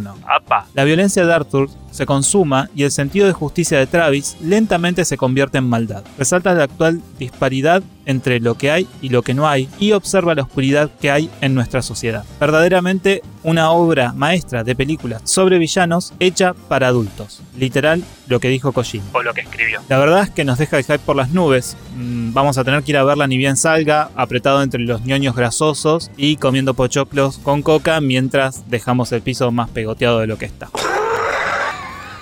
La 0.74 0.84
violencia 0.84 1.26
de 1.26 1.34
Arthur 1.34 1.70
se 1.98 2.06
consuma 2.06 2.70
y 2.76 2.84
el 2.84 2.92
sentido 2.92 3.26
de 3.26 3.34
justicia 3.34 3.80
de 3.80 3.88
Travis 3.88 4.38
lentamente 4.40 5.04
se 5.04 5.18
convierte 5.18 5.58
en 5.58 5.68
maldad. 5.68 6.04
Resalta 6.20 6.54
la 6.54 6.66
actual 6.66 7.02
disparidad 7.18 7.82
entre 8.06 8.40
lo 8.40 8.56
que 8.56 8.70
hay 8.70 8.88
y 9.02 9.10
lo 9.10 9.24
que 9.24 9.34
no 9.34 9.48
hay 9.48 9.68
y 9.80 9.94
observa 9.94 10.36
la 10.36 10.44
oscuridad 10.44 10.92
que 11.02 11.10
hay 11.10 11.30
en 11.42 11.56
nuestra 11.56 11.82
sociedad. 11.82 12.24
Verdaderamente 12.40 13.24
una 13.44 13.72
obra 13.72 14.14
maestra 14.14 14.64
de 14.64 14.76
películas 14.76 15.24
sobre 15.26 15.58
villanos 15.58 16.14
hecha 16.20 16.54
para 16.54 16.88
adultos. 16.88 17.42
Literal 17.58 18.04
lo 18.28 18.40
que 18.40 18.50
dijo 18.50 18.72
Kojima. 18.72 19.06
O 19.14 19.24
lo 19.24 19.34
que 19.34 19.42
escribió. 19.42 19.82
La 19.90 19.98
verdad 19.98 20.22
es 20.22 20.30
que 20.30 20.46
nos 20.46 20.60
deja 20.60 20.78
el 20.78 20.84
hype 20.84 21.00
por 21.00 21.16
las 21.16 21.32
nubes. 21.32 21.76
Mm, 21.96 22.32
vamos 22.32 22.60
a 22.60 22.64
tener 22.64 22.84
que 22.84 22.92
ir 22.92 22.98
a 22.98 23.04
verla 23.04 23.26
ni 23.26 23.38
bien 23.38 23.58
salga, 23.58 24.12
apretado 24.16 24.62
entre 24.62 24.82
los 24.82 25.04
ñoños 25.04 25.36
grasosos 25.36 26.12
y 26.16 26.38
comiendo 26.38 26.76
pochoclos 26.76 27.40
con 27.40 27.64
coca 27.64 28.00
mientras 28.02 28.70
dejamos 28.70 29.12
el 29.12 29.24
piso 29.24 29.52
más 29.52 29.70
pegoteado 29.72 30.20
de 30.20 30.28
lo 30.28 30.38
que 30.38 30.46
está. 30.46 30.70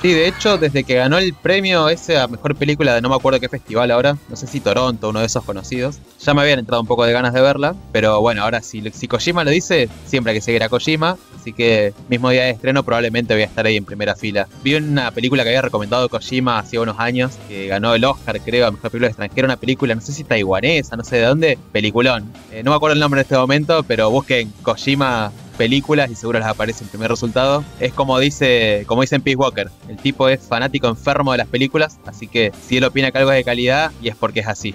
Sí, 0.05 0.13
de 0.13 0.27
hecho, 0.27 0.59
desde 0.59 0.83
que 0.83 0.93
ganó 0.93 1.17
el 1.17 1.33
premio 1.33 1.89
ese 1.89 2.19
a 2.19 2.27
mejor 2.27 2.55
película 2.55 2.93
de 2.93 3.01
no 3.01 3.09
me 3.09 3.15
acuerdo 3.15 3.39
qué 3.39 3.49
festival 3.49 3.89
ahora, 3.89 4.15
no 4.29 4.35
sé 4.35 4.45
si 4.45 4.59
Toronto, 4.59 5.09
uno 5.09 5.19
de 5.19 5.25
esos 5.25 5.43
conocidos, 5.43 5.97
ya 6.23 6.35
me 6.35 6.43
habían 6.43 6.59
entrado 6.59 6.79
un 6.79 6.85
poco 6.85 7.05
de 7.05 7.11
ganas 7.11 7.33
de 7.33 7.41
verla, 7.41 7.73
pero 7.91 8.21
bueno, 8.21 8.43
ahora 8.43 8.61
si, 8.61 8.83
Kojima 9.07 9.43
lo 9.43 9.49
dice, 9.49 9.89
siempre 10.05 10.29
hay 10.29 10.37
que 10.37 10.43
seguir 10.43 10.61
a 10.61 10.69
Kojima, 10.69 11.17
así 11.35 11.53
que 11.53 11.95
mismo 12.07 12.29
día 12.29 12.43
de 12.43 12.51
estreno 12.51 12.83
probablemente 12.83 13.33
voy 13.33 13.41
a 13.41 13.47
estar 13.47 13.65
ahí 13.65 13.77
en 13.77 13.85
primera 13.85 14.15
fila. 14.15 14.47
Vi 14.63 14.75
una 14.75 15.09
película 15.09 15.41
que 15.41 15.49
había 15.49 15.63
recomendado 15.63 16.07
Kojima 16.07 16.59
hace 16.59 16.77
unos 16.77 16.99
años, 16.99 17.31
que 17.49 17.65
ganó 17.65 17.95
el 17.95 18.05
Oscar, 18.05 18.39
creo, 18.41 18.67
a 18.67 18.71
mejor 18.71 18.91
película 18.91 19.07
extranjera, 19.07 19.45
una 19.47 19.57
película, 19.57 19.95
no 19.95 20.01
sé 20.01 20.13
si 20.13 20.23
taiwanesa, 20.23 20.95
no 20.95 21.03
sé 21.03 21.15
de 21.15 21.23
dónde, 21.23 21.57
peliculón. 21.71 22.31
Eh, 22.51 22.61
no 22.61 22.69
me 22.69 22.77
acuerdo 22.77 22.93
el 22.93 22.99
nombre 22.99 23.21
en 23.21 23.23
este 23.23 23.37
momento, 23.37 23.81
pero 23.81 24.11
busquen 24.11 24.53
Kojima 24.61 25.31
películas 25.55 26.09
y 26.11 26.15
seguro 26.15 26.39
les 26.39 26.47
aparece 26.47 26.83
el 26.83 26.89
primer 26.89 27.09
resultado. 27.09 27.63
Es 27.79 27.93
como 27.93 28.19
dice, 28.19 28.83
como 28.87 29.01
dice 29.01 29.15
en 29.15 29.21
Peace 29.21 29.37
Walker, 29.37 29.69
el 29.89 29.97
tipo 29.97 30.29
es 30.29 30.41
fanático 30.41 30.87
enfermo 30.87 31.31
de 31.31 31.39
las 31.39 31.47
películas, 31.47 31.99
así 32.05 32.27
que 32.27 32.51
si 32.67 32.77
él 32.77 32.83
opina 32.83 33.11
que 33.11 33.17
algo 33.17 33.31
es 33.31 33.37
de 33.37 33.43
calidad 33.43 33.91
y 34.01 34.09
es 34.09 34.15
porque 34.15 34.41
es 34.41 34.47
así. 34.47 34.71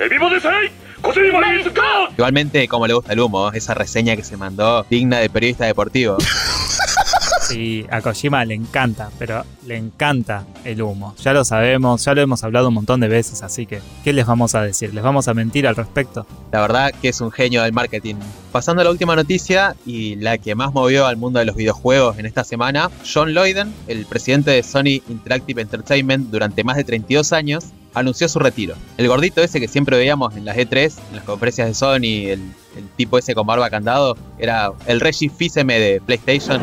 Igualmente, 2.13 2.67
como 2.69 2.87
le 2.87 2.95
gusta 2.95 3.13
el 3.13 3.21
humo, 3.21 3.51
esa 3.53 3.75
reseña 3.75 4.17
que 4.17 4.25
se 4.25 4.37
mandó 4.37 4.85
digna 4.91 5.19
de 5.19 5.31
periodista 5.31 5.65
deportivo. 5.65 6.19
Sí, 7.51 7.87
a 7.91 8.01
Kojima 8.01 8.45
le 8.45 8.55
encanta, 8.55 9.11
pero 9.19 9.45
le 9.67 9.77
encanta 9.77 10.45
el 10.65 10.83
humo. 10.83 11.15
Ya 11.23 11.33
lo 11.33 11.45
sabemos, 11.45 12.05
ya 12.05 12.15
lo 12.15 12.21
hemos 12.21 12.45
hablado 12.45 12.69
un 12.69 12.75
montón 12.75 13.01
de 13.01 13.09
veces, 13.09 13.43
así 13.43 13.67
que, 13.67 13.81
¿qué 14.05 14.13
les 14.13 14.27
vamos 14.27 14.55
a 14.55 14.63
decir? 14.63 14.95
¿Les 14.95 15.03
vamos 15.03 15.29
a 15.29 15.35
mentir 15.35 15.67
al 15.67 15.77
respecto? 15.77 16.27
La 16.53 16.61
verdad 16.61 16.93
que 17.01 17.09
es 17.09 17.21
un 17.21 17.31
genio 17.31 17.63
del 17.63 17.73
marketing. 17.73 18.17
Pasando 18.53 18.83
a 18.83 18.85
la 18.85 18.91
última 18.91 19.17
noticia 19.17 19.77
y 19.87 20.17
la 20.17 20.39
que 20.39 20.55
más 20.55 20.73
movió 20.73 21.07
al 21.07 21.17
mundo 21.17 21.39
de 21.39 21.45
los 21.45 21.57
videojuegos 21.57 22.19
en 22.19 22.27
esta 22.27 22.45
semana, 22.45 22.91
John 23.13 23.35
Loyden, 23.35 23.73
el 23.87 24.07
presidente 24.07 24.51
de 24.51 24.63
Sony 24.63 25.03
Interactive 25.09 25.63
Entertainment 25.63 26.31
durante 26.31 26.65
más 26.65 26.77
de 26.77 26.85
32 26.85 27.33
años, 27.33 27.67
anunció 27.95 28.29
su 28.29 28.39
retiro. 28.39 28.75
El 28.97 29.09
gordito 29.09 29.43
ese 29.43 29.61
que 29.61 29.69
siempre 29.69 29.97
veíamos 29.97 30.37
en 30.37 30.45
las 30.45 30.57
E3, 30.57 30.95
en 31.11 31.17
las 31.17 31.25
conferencias 31.25 31.69
de 31.69 31.75
Sony, 31.75 32.31
el, 32.31 32.41
el 32.77 32.89
tipo 32.97 33.19
ese 33.19 33.35
con 33.35 33.47
barba 33.47 33.71
candado, 33.71 34.17
era 34.39 34.73
el 34.87 35.01
Reggie 35.01 35.31
Fils-Aimé 35.31 35.79
de 35.79 36.01
PlayStation. 36.01 36.61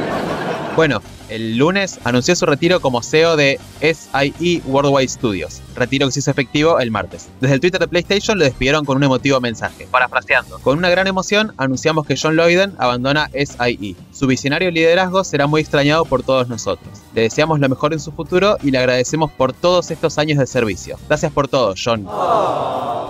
Bueno, 0.78 1.02
el 1.30 1.58
lunes 1.58 2.00
anunció 2.04 2.36
su 2.36 2.46
retiro 2.46 2.80
como 2.82 3.02
CEO 3.02 3.36
de 3.36 3.60
SIE 3.82 4.62
Worldwide 4.64 5.08
Studios, 5.08 5.64
retiro 5.76 6.06
que 6.06 6.12
se 6.12 6.20
hizo 6.20 6.30
efectivo 6.30 6.80
el 6.80 6.92
martes. 6.92 7.30
Desde 7.42 7.56
el 7.56 7.62
Twitter 7.62 7.80
de 7.80 7.88
PlayStation 7.88 8.38
lo 8.38 8.44
despidieron 8.46 8.86
con 8.86 8.96
un 8.98 9.04
emotivo 9.04 9.42
mensaje. 9.42 9.88
Parafraseando. 9.90 10.60
Con 10.60 10.78
una 10.78 10.92
gran 10.92 11.08
emoción 11.08 11.52
anunciamos 11.58 12.06
que 12.06 12.16
John 12.16 12.36
Loyden 12.36 12.76
abandona 12.78 13.28
SIE. 13.34 13.96
Su 14.12 14.28
visionario 14.28 14.70
liderazgo 14.70 15.24
será 15.24 15.48
muy 15.48 15.62
extrañado 15.62 16.06
por 16.06 16.22
todos 16.22 16.48
nosotros. 16.48 16.90
Le 17.16 17.22
deseamos 17.22 17.60
lo 17.60 17.70
mejor 17.70 17.94
en 17.94 18.00
su 18.00 18.12
futuro 18.12 18.58
y 18.62 18.70
le 18.70 18.78
agradecemos 18.78 19.32
por 19.32 19.54
todos 19.54 19.90
estos 19.90 20.20
años 20.20 20.38
de 20.38 20.46
servicio. 20.46 21.00
Gracias 21.08 21.32
por 21.32 21.48
todo, 21.48 21.74
John. 21.84 22.02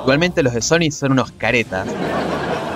Igualmente 0.03 0.41
los 0.41 0.53
de 0.53 0.61
Sony 0.61 0.89
son 0.89 1.11
unos 1.11 1.33
caretas 1.33 1.85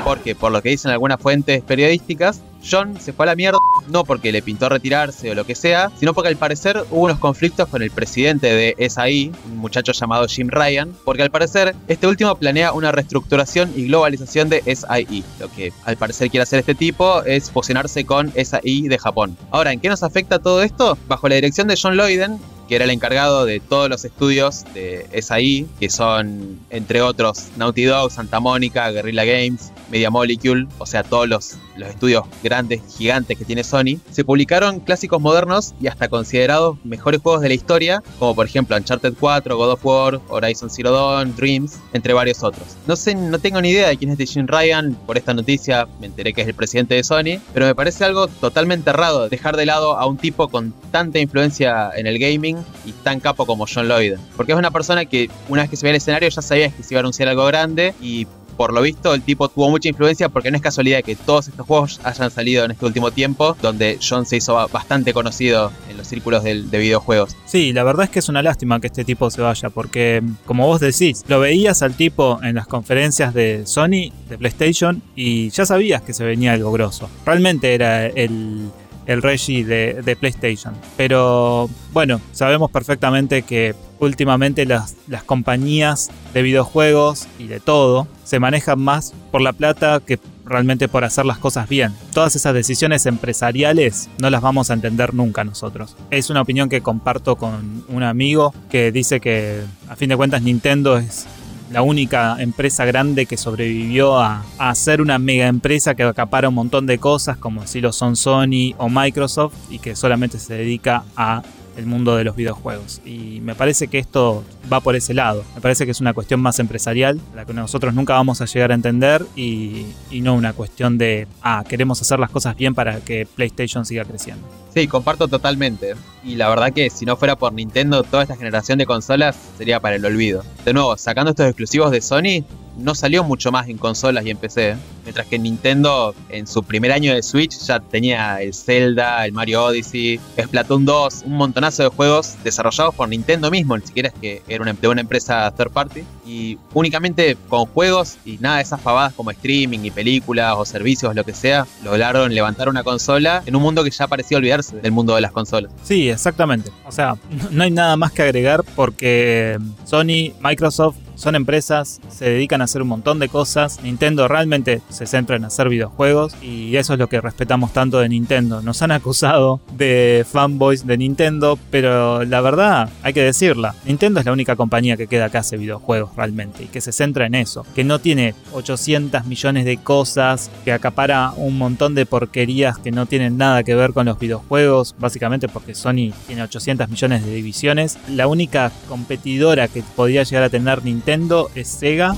porque 0.04 0.36
por 0.36 0.52
lo 0.52 0.62
que 0.62 0.70
dicen 0.70 0.92
algunas 0.92 1.22
fuentes 1.22 1.62
periodísticas, 1.64 2.42
John 2.70 3.00
se 3.00 3.14
fue 3.14 3.26
a 3.26 3.28
la 3.28 3.36
mierda 3.36 3.58
no 3.88 4.04
porque 4.04 4.32
le 4.32 4.42
pintó 4.42 4.70
retirarse 4.70 5.32
o 5.32 5.36
lo 5.36 5.46
que 5.46 5.56
sea, 5.56 5.92
sino 6.00 6.14
porque 6.14 6.30
al 6.30 6.38
parecer 6.38 6.84
hubo 6.90 7.06
unos 7.06 7.20
conflictos 7.20 7.68
con 7.68 7.82
el 7.82 7.92
presidente 7.92 8.48
de 8.48 8.90
SAI, 8.90 9.32
un 9.52 9.58
muchacho 9.58 9.92
llamado 9.92 10.28
Jim 10.28 10.50
Ryan, 10.50 10.94
porque 11.04 11.24
al 11.24 11.32
parecer 11.32 11.76
este 11.88 12.08
último 12.08 12.36
planea 12.36 12.74
una 12.74 12.92
reestructuración 12.92 13.72
y 13.76 13.88
globalización 13.88 14.50
de 14.50 14.62
SAI. 14.76 15.24
Lo 15.40 15.52
que 15.52 15.74
al 15.86 15.98
parecer 15.98 16.30
quiere 16.30 16.44
hacer 16.44 16.60
este 16.60 16.76
tipo 16.76 17.24
es 17.24 17.52
fusionarse 17.52 18.06
con 18.06 18.32
SAI 18.32 18.88
de 18.88 18.98
Japón. 18.98 19.38
Ahora, 19.52 19.72
¿en 19.72 19.80
qué 19.80 19.90
nos 19.90 20.04
afecta 20.04 20.40
todo 20.40 20.62
esto? 20.64 20.98
Bajo 21.08 21.28
la 21.28 21.36
dirección 21.36 21.68
de 21.68 21.78
John 21.82 21.98
Loyden, 21.98 22.40
que 22.72 22.76
era 22.76 22.86
el 22.86 22.92
encargado 22.92 23.46
de 23.46 23.60
todos 23.60 23.90
los 23.90 24.06
estudios 24.06 24.64
de 24.74 25.06
SAI, 25.22 25.68
que 25.78 25.90
son, 25.90 26.58
entre 26.70 27.02
otros, 27.02 27.48
Naughty 27.58 27.84
Dog, 27.84 28.12
Santa 28.12 28.40
Mónica, 28.40 28.90
Guerrilla 28.92 29.26
Games, 29.26 29.74
Media 29.90 30.10
Molecule, 30.10 30.68
o 30.78 30.86
sea, 30.86 31.04
todos 31.04 31.28
los, 31.28 31.58
los 31.82 31.90
estudios 31.90 32.24
grandes, 32.44 32.82
gigantes 32.98 33.38
que 33.38 33.46
tiene 33.46 33.64
Sony, 33.64 34.00
se 34.12 34.24
publicaron 34.24 34.80
clásicos 34.80 35.22
modernos 35.22 35.74
y 35.82 35.88
hasta 35.88 36.08
considerados 36.08 36.78
mejores 36.86 37.22
juegos 37.22 37.42
de 37.42 37.50
la 37.50 37.54
historia, 37.54 38.04
como 38.20 38.36
por 38.36 38.46
ejemplo 38.46 38.78
Uncharted 38.78 39.14
4, 39.20 39.58
God 39.58 39.72
of 39.72 39.86
War, 39.86 40.22
Horizon 40.30 40.70
Zero 40.70 40.92
Dawn, 40.92 41.36
Dreams, 41.36 41.80
entre 41.94 42.14
varios 42.14 42.44
otros. 42.44 42.78
No 42.88 42.96
sé, 42.96 43.16
no 43.16 43.40
tengo 43.40 43.62
ni 43.62 43.70
idea 43.70 43.90
de 43.90 43.98
quién 43.98 44.12
es 44.12 44.20
este 44.20 44.34
Jim 44.34 44.48
Ryan, 44.48 44.96
por 45.06 45.18
esta 45.18 45.34
noticia 45.34 45.88
me 46.00 46.08
enteré 46.08 46.34
que 46.34 46.42
es 46.42 46.48
el 46.48 46.54
presidente 46.54 46.96
de 46.96 47.04
Sony, 47.04 47.42
pero 47.54 47.66
me 47.66 47.76
parece 47.76 48.06
algo 48.06 48.28
totalmente 48.28 48.90
errado 48.90 49.30
dejar 49.30 49.58
de 49.58 49.66
lado 49.66 49.98
a 49.98 50.06
un 50.06 50.18
tipo 50.18 50.48
con 50.48 50.74
tanta 50.92 51.20
influencia 51.20 51.92
en 51.96 52.08
el 52.08 52.20
gaming 52.20 52.58
y 52.86 52.92
tan 52.92 53.20
capo 53.20 53.46
como 53.46 53.66
John 53.72 53.88
Lloyd, 53.88 54.16
porque 54.38 54.52
es 54.52 54.58
una 54.58 54.72
persona 54.72 55.06
que 55.06 55.30
una 55.50 55.64
vez 55.64 55.72
que 55.72 55.78
se 55.78 55.86
ve 55.86 55.92
el 55.92 55.96
escenario 55.98 56.30
ya 56.30 56.42
sabía 56.42 56.70
que 56.70 56.84
se 56.84 56.94
iba 56.94 57.00
a 57.00 57.02
anunciar 57.02 57.30
algo 57.30 57.46
grande 57.46 57.94
y 58.02 58.28
por 58.52 58.74
lo 58.74 58.82
visto 58.82 59.14
el 59.14 59.22
tipo 59.22 59.50
tuvo 59.50 59.70
mucha 59.70 59.90
influencia 59.90 60.30
porque 60.30 60.52
no 60.52 60.58
es 60.58 60.64
casualidad 60.64 61.04
que 61.04 61.16
todos 61.16 61.48
estos 61.48 61.66
juegos 61.66 62.00
hayan 62.04 62.32
salido 62.32 62.66
en 62.66 62.72
este 62.72 62.86
último 62.86 63.12
tiempo, 63.12 63.56
donde 63.62 64.00
John 64.02 64.26
se 64.26 64.38
hizo 64.38 64.54
bastante 64.70 65.14
conocido 65.14 65.72
en 65.90 65.98
los 65.98 66.08
círculos 66.08 66.44
de, 66.44 66.62
videojuegos. 66.82 67.36
Sí, 67.46 67.74
la 67.74 67.84
verdad 67.84 68.06
es 68.06 68.10
que 68.10 68.20
es 68.20 68.30
una 68.30 68.42
lástima 68.42 68.80
que 68.80 68.88
este 68.88 69.06
tipo 69.06 69.30
se 69.30 69.42
vaya, 69.42 69.70
porque 69.70 70.24
como 70.46 70.66
vos 70.66 70.80
decís, 70.80 71.24
lo 71.28 71.40
veías 71.40 71.82
al 71.82 71.94
tipo 71.94 72.40
en 72.42 72.56
las 72.56 72.68
conferencias 72.68 73.34
de 73.34 73.66
Sony, 73.66 74.12
de 74.30 74.38
PlayStation, 74.38 75.02
y 75.16 75.50
ya 75.50 75.66
sabías 75.66 76.02
que 76.02 76.14
se 76.14 76.24
venía 76.24 76.54
algo 76.54 76.72
grosso. 76.72 77.10
Realmente 77.26 77.74
era 77.74 78.08
el 78.08 78.72
el 79.12 79.22
Reggie 79.22 79.64
de, 79.66 80.18
PlayStation. 80.20 80.74
Pero 80.98 81.70
bueno, 81.94 82.22
sabemos 82.32 82.72
perfectamente 82.72 83.44
que 83.44 83.76
últimamente 84.00 84.66
las, 84.66 84.96
las 85.08 85.24
compañías 85.24 86.10
de 86.34 86.42
videojuegos 86.42 87.28
y 87.40 87.48
de 87.48 87.60
todo 87.60 88.08
se 88.24 88.40
manejan 88.40 88.80
más 88.80 89.14
por 89.32 89.42
la 89.42 89.54
plata 89.54 90.02
que 90.06 90.20
realmente 90.46 90.88
por 90.88 91.04
hacer 91.04 91.26
las 91.26 91.38
cosas 91.38 91.70
bien. 91.70 91.94
Todas 92.14 92.36
esas 92.36 92.54
decisiones 92.54 93.06
empresariales 93.06 94.10
no 94.20 94.30
las 94.30 94.42
vamos 94.42 94.70
a 94.70 94.74
entender 94.74 95.14
nunca 95.14 95.44
nosotros. 95.44 95.96
Es 96.10 96.30
una 96.30 96.42
opinión 96.42 96.70
que 96.70 96.82
comparto 96.82 97.36
con 97.36 97.84
un 97.88 98.04
amigo 98.04 98.54
que 98.70 98.92
dice 98.92 99.20
que 99.20 99.62
a 99.88 99.96
fin 99.96 100.10
de 100.10 100.18
cuentas 100.18 100.42
Nintendo 100.42 100.98
es 100.98 101.26
la 101.72 101.82
única 101.82 102.36
empresa 102.40 102.86
grande 102.86 103.26
que 103.26 103.38
sobrevivió 103.38 104.20
a, 104.20 104.44
a, 104.58 104.74
una 105.00 105.18
mega 105.18 105.48
empresa 105.48 105.96
que 105.96 106.04
acapara 106.04 106.50
un 106.50 106.56
montón 106.56 106.86
de 106.86 106.98
cosas 106.98 107.38
como 107.38 107.66
si 107.66 107.80
lo 107.80 107.94
son 107.94 108.16
Sony 108.16 108.74
o 108.78 108.90
Microsoft 108.90 109.54
y 109.70 109.80
que 109.80 109.96
solamente 109.96 110.38
se 110.38 110.54
dedica 110.56 111.04
a 111.16 111.44
el 111.78 111.86
mundo 111.86 112.16
de 112.16 112.24
los 112.24 112.36
videojuegos. 112.36 113.02
Y 113.06 113.40
me 113.42 113.56
parece 113.56 113.88
que 113.88 114.00
esto 114.00 114.44
va 114.72 114.80
por 114.80 114.96
ese 114.96 115.14
lado. 115.14 115.44
Me 115.56 115.62
parece 115.62 115.86
que 115.86 115.92
es 115.92 116.02
una 116.02 116.14
cuestión 116.14 116.42
más 116.42 116.60
empresarial, 116.60 117.20
la 117.36 117.46
que 117.46 117.54
nosotros 117.54 117.94
nunca 117.94 118.14
vamos 118.14 118.42
a 118.42 118.46
llegar 118.46 118.72
a 118.72 118.76
entender 118.76 119.26
y, 119.36 119.86
no 120.22 120.36
una 120.36 120.54
cuestión 120.54 120.98
de, 121.00 121.28
ah, 121.42 121.64
queremos 121.68 122.00
hacer 122.02 122.20
las 122.20 122.30
cosas 122.30 122.56
bien 122.56 122.76
para 122.76 123.00
que 123.00 123.26
PlayStation 123.26 123.86
siga 123.86 124.06
creciendo. 124.06 124.48
Sí, 124.74 124.88
comparto 124.88 125.28
totalmente. 125.28 125.96
Y 126.24 126.36
la 126.36 126.48
verdad 126.50 126.72
que 126.72 126.90
si 126.90 127.06
no 127.06 127.18
fuera 127.18 127.36
por 127.36 127.54
Nintendo, 127.54 128.04
toda 128.04 128.24
esta 128.24 128.36
generación 128.36 128.78
de 128.78 128.86
consolas 128.86 129.36
sería 129.58 129.80
para 129.80 129.96
el 129.96 130.06
olvido. 130.06 130.44
De 130.64 130.74
nuevo, 130.74 130.96
sacando 130.98 131.32
estos 131.32 131.48
exclusivos 131.48 131.92
de 131.92 132.02
Sony, 132.02 132.46
no 132.82 132.96
salió 132.96 133.24
mucho 133.24 133.52
más 133.52 133.68
en 133.68 133.78
consolas 133.78 134.26
y 134.26 134.30
en 134.30 134.38
PC. 134.38 134.76
Mientras 135.04 135.28
que 135.28 135.40
Nintendo 135.40 136.14
en 136.30 136.48
su 136.48 136.64
primer 136.64 136.92
año 136.92 137.14
de 137.14 137.24
Switch 137.24 137.58
ya 137.60 137.80
tenía 137.80 138.42
el 138.42 138.54
Zelda, 138.54 139.26
el 139.26 139.32
Mario 139.32 139.66
Odyssey, 139.66 140.20
Splatoon 140.40 140.86
2, 140.86 141.24
un 141.26 141.34
montonazo 141.34 141.84
de 141.84 141.90
juegos 141.90 142.36
desarrollados 142.44 142.94
por 142.96 143.10
Nintendo 143.10 143.50
mismo, 143.50 143.78
ni 143.78 143.86
siquiera 143.86 144.10
es 144.10 144.16
que 144.16 144.42
era 144.48 144.62
una, 144.62 144.74
de 144.74 144.88
una 144.88 145.02
empresa 145.02 145.52
third 145.52 145.72
party. 145.72 146.04
Y 146.26 146.58
únicamente 146.74 147.36
con 147.50 147.66
juegos 147.66 148.18
y 148.26 148.38
nada 148.38 148.58
de 148.58 148.64
esas 148.64 148.80
pavadas 148.80 149.14
como 149.14 149.32
streaming 149.32 149.80
y 149.80 149.92
películas 149.92 150.56
o 150.58 150.66
servicios, 150.66 151.16
lo 151.16 151.24
que 151.24 151.34
sea, 151.34 151.66
lograron 151.84 152.34
levantar 152.34 152.70
una 152.70 152.84
consola 152.84 153.44
en 153.46 153.56
un 153.56 153.62
mundo 153.62 153.84
que 153.84 153.92
ya 153.92 154.08
parecía 154.08 154.38
olvidarse 154.38 154.78
del 154.78 154.92
mundo 154.92 155.16
de 155.16 155.22
las 155.22 155.32
consolas. 155.32 155.72
Sí, 155.84 156.10
exactamente. 156.10 156.72
O 156.86 156.92
sea, 156.92 157.16
no 157.52 157.64
hay 157.64 157.72
nada 157.72 157.98
más 157.98 158.12
que 158.12 158.22
agregar 158.22 158.64
porque 158.76 159.58
Sony, 159.86 160.34
Microsoft 160.42 160.98
son 161.22 161.36
empresas, 161.36 162.02
se 162.10 162.26
dedican 162.26 162.62
a 162.62 162.66
hacer 162.66 162.82
un 162.82 162.88
montón 162.88 163.20
de 163.20 163.30
cosas. 163.30 163.80
Nintendo 163.84 164.28
realmente 164.28 164.82
se 164.90 165.06
centra 165.06 165.36
en 165.36 165.46
hacer 165.46 165.70
videojuegos 165.70 166.36
y 166.42 166.76
eso 166.76 166.94
es 166.94 167.00
lo 167.00 167.08
que 167.08 167.22
respetamos 167.22 167.74
tanto 167.74 168.00
de 168.00 168.10
Nintendo. 168.10 168.62
Nos 168.62 168.82
han 168.82 168.92
acusado 168.92 169.62
de 169.78 170.26
fanboys 170.30 170.86
de 170.86 170.98
Nintendo, 170.98 171.58
pero 171.70 172.24
la 172.26 172.42
verdad 172.42 172.90
hay 173.04 173.14
que 173.14 173.24
decirla. 173.24 173.76
Nintendo 173.86 174.20
es 174.20 174.26
la 174.26 174.34
única 174.34 174.56
compañía 174.56 174.98
que 174.98 175.08
queda 175.08 175.30
que 175.30 175.38
hace 175.38 175.58
videojuegos 175.58 176.16
realmente 176.16 176.64
y 176.64 176.68
que 176.68 176.82
se 176.82 176.92
centra 176.92 177.26
en 177.26 177.36
eso. 177.36 177.66
Que 177.76 177.84
no 177.84 178.00
tiene 178.00 178.34
800 178.54 179.26
millones 179.26 179.66
de 179.66 179.78
cosas, 179.78 180.50
que 180.66 180.74
acapara 180.74 181.34
un 181.38 181.58
montón 181.58 181.96
de 181.96 182.06
porquerías 182.06 182.78
que 182.78 182.92
no 182.92 183.06
tienen 183.06 183.38
nada 183.38 183.64
que 183.64 183.76
ver 183.76 183.94
con 183.94 184.08
los 184.08 184.18
videojuegos, 184.20 184.96
básicamente 184.98 185.48
porque 185.48 185.76
Sony 185.76 186.12
tiene 186.26 186.44
800 186.44 186.90
millones 186.90 187.26
de 187.26 187.34
divisiones. 187.34 187.98
La 188.10 188.28
única 188.28 188.72
competidora 188.88 189.68
que 189.68 189.84
podría 189.96 190.24
llegar 190.24 190.44
a 190.44 190.50
tener 190.50 190.84
Nintendo 190.84 191.11
es 191.56 191.68
Sega. 191.68 192.16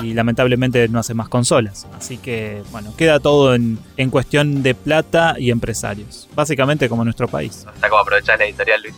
Y 0.00 0.14
lamentablemente 0.14 0.86
no 0.88 1.00
hace 1.00 1.12
más 1.12 1.28
consolas. 1.28 1.88
Así 1.96 2.18
que, 2.18 2.62
bueno, 2.70 2.94
queda 2.96 3.18
todo 3.18 3.54
en, 3.54 3.78
en, 3.96 4.10
cuestión 4.10 4.62
de 4.62 4.76
plata 4.76 5.34
y 5.38 5.50
empresarios. 5.50 6.28
Básicamente 6.36 6.88
como 6.88 7.02
nuestro 7.04 7.26
país. 7.26 7.66
Está 7.74 7.88
como 7.88 8.02
aprovechar 8.02 8.38
la 8.38 8.44
editorial, 8.44 8.82
Luis. 8.82 8.94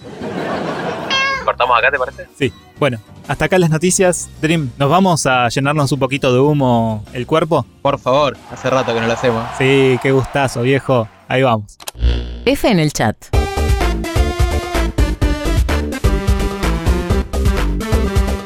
¿Cortamos 1.45 1.79
acá, 1.79 1.91
te 1.91 1.99
parece? 1.99 2.27
Sí. 2.39 2.53
Bueno, 2.79 2.99
hasta 3.29 3.47
acá 3.47 3.59
las 3.59 3.71
noticias. 3.71 4.29
Dream, 4.43 4.71
¿nos 4.77 4.91
vamos 4.91 5.25
a 5.27 5.49
llenarnos 5.49 5.91
un 5.93 5.99
poquito 5.99 6.33
de 6.33 6.41
humo 6.41 7.03
el 7.15 7.27
cuerpo? 7.27 7.65
Por 7.81 7.99
favor, 7.99 8.37
hace 8.51 8.69
rato 8.69 8.95
que 8.95 9.01
no 9.01 9.07
lo 9.07 9.13
hacemos. 9.15 9.43
Sí, 9.57 9.99
qué 10.03 10.13
gustazo, 10.13 10.61
viejo. 10.63 11.09
Ahí 11.29 11.43
vamos. 11.43 11.79
F 12.45 12.69
en 12.69 12.79
el 12.79 12.93
chat. 12.93 13.17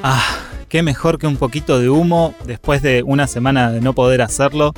Ah, 0.03 0.23
qué 0.69 0.83
mejor 0.83 1.19
que 1.19 1.27
un 1.27 1.37
poquito 1.37 1.81
de 1.81 1.91
humo 1.91 2.35
después 2.45 2.83
de 2.83 3.03
una 3.03 3.27
semana 3.27 3.71
de 3.71 3.81
no 3.81 3.95
poder 3.95 4.23
hacerlo 4.23 4.73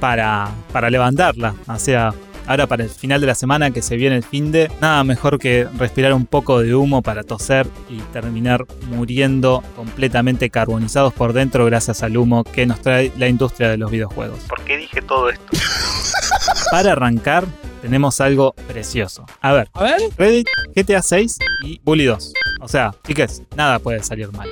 para, 0.00 0.50
para 0.72 0.90
levantarla. 0.90 1.54
O 1.68 1.78
sea, 1.78 2.12
ahora 2.46 2.66
para 2.66 2.84
el 2.84 2.90
final 2.90 3.20
de 3.20 3.26
la 3.28 3.34
semana 3.34 3.70
que 3.70 3.82
se 3.82 3.96
viene 3.96 4.16
el 4.16 4.24
fin 4.24 4.52
de, 4.52 4.70
nada 4.80 5.04
mejor 5.04 5.38
que 5.38 5.68
respirar 5.78 6.12
un 6.12 6.26
poco 6.26 6.60
de 6.60 6.74
humo 6.74 7.02
para 7.02 7.22
toser 7.22 7.66
y 7.88 7.98
terminar 8.12 8.66
muriendo 8.88 9.62
completamente 9.76 10.50
carbonizados 10.50 11.12
por 11.14 11.32
dentro 11.32 11.64
gracias 11.66 12.02
al 12.02 12.16
humo 12.16 12.44
que 12.44 12.66
nos 12.66 12.80
trae 12.80 13.12
la 13.16 13.28
industria 13.28 13.70
de 13.70 13.76
los 13.76 13.90
videojuegos. 13.90 14.40
¿Por 14.48 14.60
qué 14.62 14.76
dije 14.76 15.02
todo 15.02 15.30
esto? 15.30 15.46
Para 16.70 16.92
arrancar, 16.92 17.44
tenemos 17.80 18.20
algo 18.20 18.54
precioso. 18.66 19.24
A 19.40 19.52
ver, 19.52 19.70
A 19.74 19.84
ver. 19.84 20.00
Reddit, 20.16 20.48
GTA 20.74 21.02
6 21.02 21.38
y 21.64 21.80
Bully 21.84 22.06
2. 22.06 22.32
O 22.64 22.68
sea, 22.68 22.94
chicas, 23.06 23.42
nada 23.54 23.78
puede 23.78 24.02
salir 24.02 24.32
mal. 24.32 24.48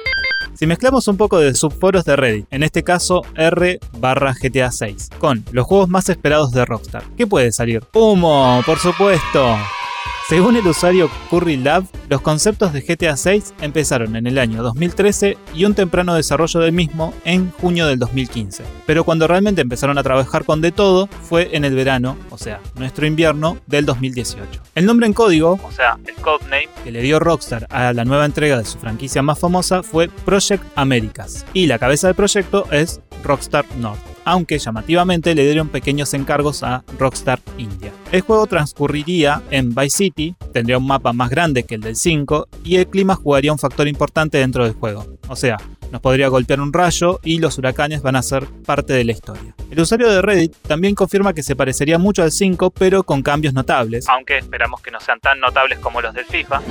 Si 0.52 0.66
mezclamos 0.66 1.08
un 1.08 1.16
poco 1.16 1.38
de 1.38 1.54
subforos 1.54 2.04
de 2.04 2.14
Reddit, 2.14 2.46
en 2.50 2.62
este 2.62 2.84
caso 2.84 3.22
R 3.36 3.80
barra 3.98 4.34
GTA 4.38 4.70
6, 4.70 5.08
con 5.18 5.42
los 5.50 5.64
juegos 5.66 5.88
más 5.88 6.10
esperados 6.10 6.52
de 6.52 6.66
Rockstar, 6.66 7.04
¿qué 7.16 7.26
puede 7.26 7.52
salir? 7.52 7.82
¡Humo! 7.94 8.62
¡Por 8.66 8.78
supuesto! 8.78 9.56
Según 10.32 10.56
el 10.56 10.66
usuario 10.66 11.10
Curry 11.28 11.58
Lab, 11.58 11.84
los 12.08 12.22
conceptos 12.22 12.72
de 12.72 12.80
GTA 12.80 13.18
6 13.18 13.52
empezaron 13.60 14.16
en 14.16 14.26
el 14.26 14.38
año 14.38 14.62
2013 14.62 15.36
y 15.54 15.66
un 15.66 15.74
temprano 15.74 16.14
desarrollo 16.14 16.60
del 16.60 16.72
mismo 16.72 17.12
en 17.26 17.50
junio 17.50 17.86
del 17.86 17.98
2015. 17.98 18.64
Pero 18.86 19.04
cuando 19.04 19.28
realmente 19.28 19.60
empezaron 19.60 19.98
a 19.98 20.02
trabajar 20.02 20.46
con 20.46 20.62
de 20.62 20.72
todo 20.72 21.06
fue 21.06 21.54
en 21.54 21.66
el 21.66 21.74
verano, 21.74 22.16
o 22.30 22.38
sea, 22.38 22.60
nuestro 22.76 23.06
invierno 23.06 23.58
del 23.66 23.84
2018. 23.84 24.62
El 24.74 24.86
nombre 24.86 25.06
en 25.06 25.12
código, 25.12 25.60
o 25.62 25.70
sea, 25.70 25.98
el 26.06 26.14
codename 26.14 26.70
que 26.82 26.92
le 26.92 27.02
dio 27.02 27.18
Rockstar 27.18 27.66
a 27.68 27.92
la 27.92 28.06
nueva 28.06 28.24
entrega 28.24 28.56
de 28.56 28.64
su 28.64 28.78
franquicia 28.78 29.20
más 29.20 29.38
famosa 29.38 29.82
fue 29.82 30.08
Project 30.08 30.64
Americas. 30.76 31.44
Y 31.52 31.66
la 31.66 31.78
cabeza 31.78 32.06
del 32.06 32.16
proyecto 32.16 32.66
es 32.70 33.02
Rockstar 33.22 33.66
North 33.76 34.11
aunque 34.24 34.58
llamativamente 34.58 35.34
le 35.34 35.44
dieron 35.44 35.68
pequeños 35.68 36.14
encargos 36.14 36.62
a 36.62 36.84
Rockstar 36.98 37.40
India. 37.58 37.92
El 38.10 38.22
juego 38.22 38.46
transcurriría 38.46 39.42
en 39.50 39.74
Vice 39.74 39.96
City, 39.96 40.34
tendría 40.52 40.78
un 40.78 40.86
mapa 40.86 41.12
más 41.12 41.30
grande 41.30 41.64
que 41.64 41.76
el 41.76 41.80
del 41.80 41.96
5 41.96 42.48
y 42.64 42.76
el 42.76 42.86
clima 42.86 43.14
jugaría 43.14 43.52
un 43.52 43.58
factor 43.58 43.88
importante 43.88 44.38
dentro 44.38 44.64
del 44.64 44.74
juego. 44.74 45.06
O 45.28 45.36
sea, 45.36 45.56
nos 45.92 46.00
podría 46.00 46.28
golpear 46.28 46.60
un 46.60 46.72
rayo 46.72 47.20
y 47.22 47.38
los 47.38 47.58
huracanes 47.58 48.02
van 48.02 48.16
a 48.16 48.22
ser 48.22 48.46
parte 48.46 48.94
de 48.94 49.04
la 49.04 49.12
historia. 49.12 49.54
El 49.70 49.78
usuario 49.78 50.10
de 50.10 50.22
Reddit 50.22 50.56
también 50.66 50.94
confirma 50.94 51.34
que 51.34 51.42
se 51.42 51.54
parecería 51.54 51.98
mucho 51.98 52.22
al 52.22 52.32
5 52.32 52.70
pero 52.70 53.02
con 53.02 53.22
cambios 53.22 53.52
notables, 53.52 54.08
aunque 54.08 54.38
esperamos 54.38 54.80
que 54.80 54.90
no 54.90 55.00
sean 55.00 55.20
tan 55.20 55.38
notables 55.38 55.78
como 55.78 56.00
los 56.00 56.14
del 56.14 56.24
FIFA, 56.24 56.62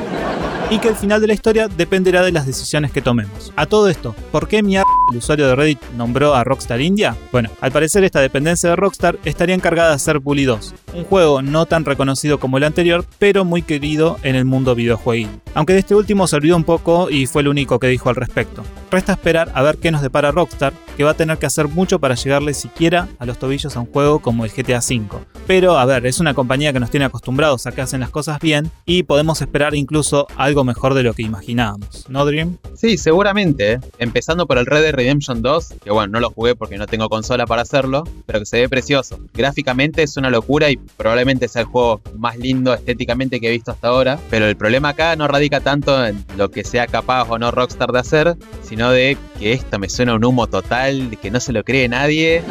y 0.72 0.80
que 0.80 0.90
el 0.90 0.96
final 0.96 1.22
de 1.22 1.28
la 1.28 1.34
historia 1.34 1.68
dependerá 1.68 2.24
de 2.24 2.32
las 2.32 2.48
decisiones 2.48 2.92
que 2.92 3.02
tomemos. 3.02 3.54
A 3.56 3.68
todo 3.68 3.90
esto, 3.90 4.16
¿por 4.32 4.48
qué 4.48 4.64
mierda 4.64 4.86
el 5.12 5.18
usuario 5.18 5.48
de 5.48 5.56
Reddit 5.56 5.82
nombró 5.96 6.36
a 6.36 6.44
Rockstar 6.44 6.82
India? 6.82 7.16
Bueno, 7.32 7.50
al 7.62 7.72
parecer 7.72 8.04
esta 8.04 8.22
dependencia 8.22 8.70
de 8.70 8.76
Rockstar 8.76 9.20
estaría 9.26 9.56
encargada 9.56 9.90
de 9.90 9.96
hacer 9.96 10.20
Bully 10.20 10.46
2, 10.46 10.74
un 10.94 11.04
juego 11.04 11.42
no 11.42 11.66
tan 11.66 11.86
reconocido 11.86 12.40
como 12.40 12.58
el 12.58 12.64
anterior, 12.64 13.06
pero 13.20 13.46
muy 13.46 13.62
querido 13.62 14.18
en 14.24 14.36
el 14.36 14.46
mundo 14.46 14.76
videojueguil. 14.76 15.30
Aunque 15.54 15.74
de 15.74 15.80
este 15.80 15.96
último 15.96 16.28
se 16.28 16.36
olvidó 16.36 16.56
un 16.56 16.64
poco 16.64 17.10
y 17.10 17.26
fue 17.26 17.42
el 17.42 17.48
único 17.50 17.80
que 17.80 17.88
dijo 17.88 18.10
al 18.10 18.16
respecto. 18.16 18.64
Resta 18.90 19.14
esperar 19.14 19.52
a 19.54 19.62
ver 19.62 19.78
qué 19.78 19.92
nos 19.92 20.02
depara 20.02 20.32
Rockstar, 20.32 20.74
que 20.98 21.04
va 21.04 21.12
a 21.12 21.16
tener 21.16 21.38
que 21.38 21.46
hacer 21.46 21.68
mucho 21.68 22.00
para 22.00 22.16
llegarle 22.16 22.54
siquiera 22.54 23.08
a 23.20 23.26
los 23.26 23.38
tobillos 23.38 23.76
a 23.76 23.80
un 23.80 23.86
juego 23.86 24.20
como 24.20 24.46
el 24.46 24.52
GTA 24.52 24.80
V. 24.80 25.08
Pero 25.48 25.78
a 25.78 25.86
ver, 25.86 26.06
es 26.06 26.20
una 26.20 26.34
compañía 26.34 26.74
que 26.74 26.80
nos 26.80 26.92
tiene 26.92 27.06
acostumbrados 27.06 27.68
a 27.68 27.72
que 27.72 27.82
hacen 27.82 28.02
las 28.02 28.10
cosas 28.10 28.40
bien 28.40 28.72
y 28.86 29.04
podemos 29.04 29.42
esperar 29.42 29.76
incluso 29.76 30.28
algo 30.36 30.64
mejor 30.64 30.94
de 30.94 31.04
lo 31.04 31.14
que 31.14 31.24
imaginábamos, 31.24 32.06
¿no 32.10 32.26
Dream? 32.26 32.58
Sí, 32.82 32.98
seguramente. 32.98 33.74
¿eh? 33.74 33.80
Empezando 34.00 34.48
por 34.48 34.58
el 34.58 34.66
Red 34.66 34.82
Dead 34.82 34.96
Redemption 34.96 35.44
2, 35.44 35.74
que 35.84 35.92
bueno, 35.92 36.14
no 36.14 36.20
lo 36.20 36.32
jugué 36.32 36.56
porque 36.56 36.80
no 36.80 36.88
tengo 36.88 37.10
consola 37.10 37.46
para 37.46 37.62
hacerlo, 37.62 38.06
pero 38.26 38.40
que 38.40 38.48
se 38.48 38.62
ve 38.62 38.70
precioso. 38.70 39.20
Gráficamente 39.36 40.02
es 40.02 40.18
una 40.18 40.32
locura 40.32 40.72
y 40.72 40.78
probablemente 40.98 41.48
sea 41.48 41.62
el 41.62 41.68
juego 41.68 42.02
más 42.18 42.40
lindo 42.40 42.74
estéticamente 42.74 43.40
que 43.40 43.50
he 43.50 43.52
visto 43.52 43.70
hasta 43.70 43.90
ahora, 43.90 44.20
pero 44.32 44.48
el 44.48 44.58
problema 44.58 44.90
acá 44.90 45.16
no 45.16 45.28
radica 45.28 45.60
tanto 45.60 46.04
en 46.04 46.26
lo 46.38 46.50
que 46.50 46.64
sea 46.64 46.88
capaz 46.88 47.30
o 47.30 47.38
no 47.38 47.52
Rockstar 47.52 47.92
de 47.92 48.00
hacer, 48.00 48.36
sino 48.64 48.90
de 48.90 49.16
que 49.38 49.54
esto 49.54 49.78
me 49.78 49.88
suena 49.88 50.16
un 50.16 50.26
humo 50.26 50.48
total, 50.48 51.12
de 51.12 51.18
que 51.18 51.30
no 51.30 51.40
se 51.40 51.54
lo 51.54 51.64
cree 51.64 51.88
nadie. 51.88 52.42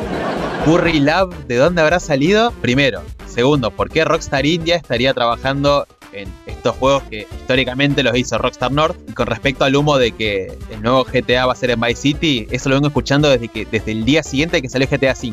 Curry 0.65 1.01
Lab, 1.01 1.35
¿de 1.49 1.57
dónde 1.57 1.83
habrá 1.83 1.99
salido? 1.99 2.53
Primero. 2.63 3.03
Segundo, 3.27 3.73
¿por 3.73 3.91
qué 3.91 4.05
Rockstar 4.05 4.47
India 4.47 4.77
estaría 4.77 5.13
trabajando 5.13 5.89
en 6.13 6.33
estos 6.47 6.77
juegos 6.77 7.03
que 7.05 7.27
históricamente 7.31 8.03
los 8.03 8.17
hizo 8.17 8.39
Rockstar 8.39 8.73
North? 8.73 8.97
Y 9.09 9.13
con 9.13 9.27
respecto 9.27 9.65
al 9.65 9.75
humo 9.77 9.99
de 9.99 10.13
que 10.13 10.53
el 10.71 10.83
nuevo 10.83 11.05
GTA 11.05 11.47
va 11.47 11.53
a 11.53 11.57
ser 11.57 11.71
en 11.71 11.81
Vice 11.81 12.01
City, 12.01 12.47
eso 12.51 12.69
lo 12.69 12.77
vengo 12.77 12.89
escuchando 12.89 13.29
desde, 13.29 13.49
que, 13.49 13.67
desde 13.67 13.93
el 13.93 14.05
día 14.05 14.23
siguiente 14.23 14.61
que 14.61 14.69
salió 14.69 14.89
GTA 14.89 15.13
V. 15.13 15.33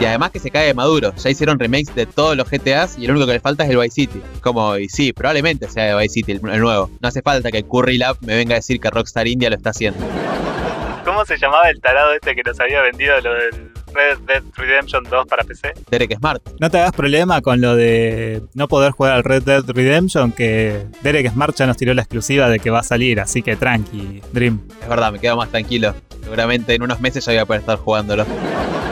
Y 0.00 0.04
además 0.04 0.32
que 0.32 0.40
se 0.40 0.50
cae 0.50 0.66
de 0.66 0.74
maduro. 0.74 1.14
Ya 1.14 1.30
hicieron 1.30 1.58
remakes 1.60 1.94
de 1.94 2.06
todos 2.06 2.36
los 2.36 2.50
GTAs 2.50 2.98
y 2.98 3.06
lo 3.06 3.12
único 3.12 3.26
que 3.26 3.34
le 3.34 3.40
falta 3.40 3.64
es 3.64 3.70
el 3.70 3.78
Vice 3.78 3.94
City. 3.94 4.20
Como, 4.40 4.76
y 4.76 4.88
sí, 4.88 5.12
probablemente 5.12 5.68
sea 5.68 5.84
de 5.84 6.02
Vice 6.02 6.14
City 6.14 6.32
el, 6.32 6.42
nuevo. 6.42 6.90
No 7.00 7.08
hace 7.08 7.22
falta 7.22 7.52
que 7.52 7.62
Curry 7.62 7.98
Lab 7.98 8.16
me 8.22 8.34
venga 8.34 8.54
a 8.54 8.58
decir 8.58 8.80
que 8.80 8.90
Rockstar 8.90 9.28
India 9.28 9.48
lo 9.48 9.56
está 9.56 9.70
haciendo. 9.70 10.04
¿Cómo 11.04 11.24
se 11.24 11.38
llamaba 11.38 11.68
el 11.70 11.80
tarado 11.80 12.14
este 12.14 12.34
que 12.34 12.42
nos 12.42 12.58
había 12.58 12.82
vendido 12.82 13.20
lo 13.20 13.34
del 13.34 13.71
Red 13.94 14.18
Dead 14.26 14.42
Redemption 14.56 15.04
2 15.04 15.26
para 15.26 15.44
PC? 15.44 15.72
Derek 15.90 16.16
Smart. 16.16 16.42
No 16.58 16.70
te 16.70 16.78
hagas 16.78 16.92
problema 16.92 17.40
con 17.42 17.60
lo 17.60 17.74
de 17.76 18.42
no 18.54 18.68
poder 18.68 18.92
jugar 18.92 19.12
al 19.12 19.24
Red 19.24 19.42
Dead 19.42 19.64
Redemption, 19.66 20.32
que 20.32 20.86
Derek 21.02 21.30
Smart 21.30 21.54
ya 21.56 21.66
nos 21.66 21.76
tiró 21.76 21.94
la 21.94 22.02
exclusiva 22.02 22.48
de 22.48 22.58
que 22.58 22.70
va 22.70 22.80
a 22.80 22.84
salir, 22.84 23.20
así 23.20 23.42
que 23.42 23.56
tranqui, 23.56 24.22
Dream. 24.32 24.60
Es 24.80 24.88
verdad, 24.88 25.12
me 25.12 25.18
quedo 25.18 25.36
más 25.36 25.50
tranquilo. 25.50 25.94
Seguramente 26.22 26.74
en 26.74 26.82
unos 26.82 27.00
meses 27.00 27.24
ya 27.24 27.32
voy 27.32 27.38
a 27.38 27.46
poder 27.46 27.60
estar 27.60 27.78
jugándolo. 27.78 28.24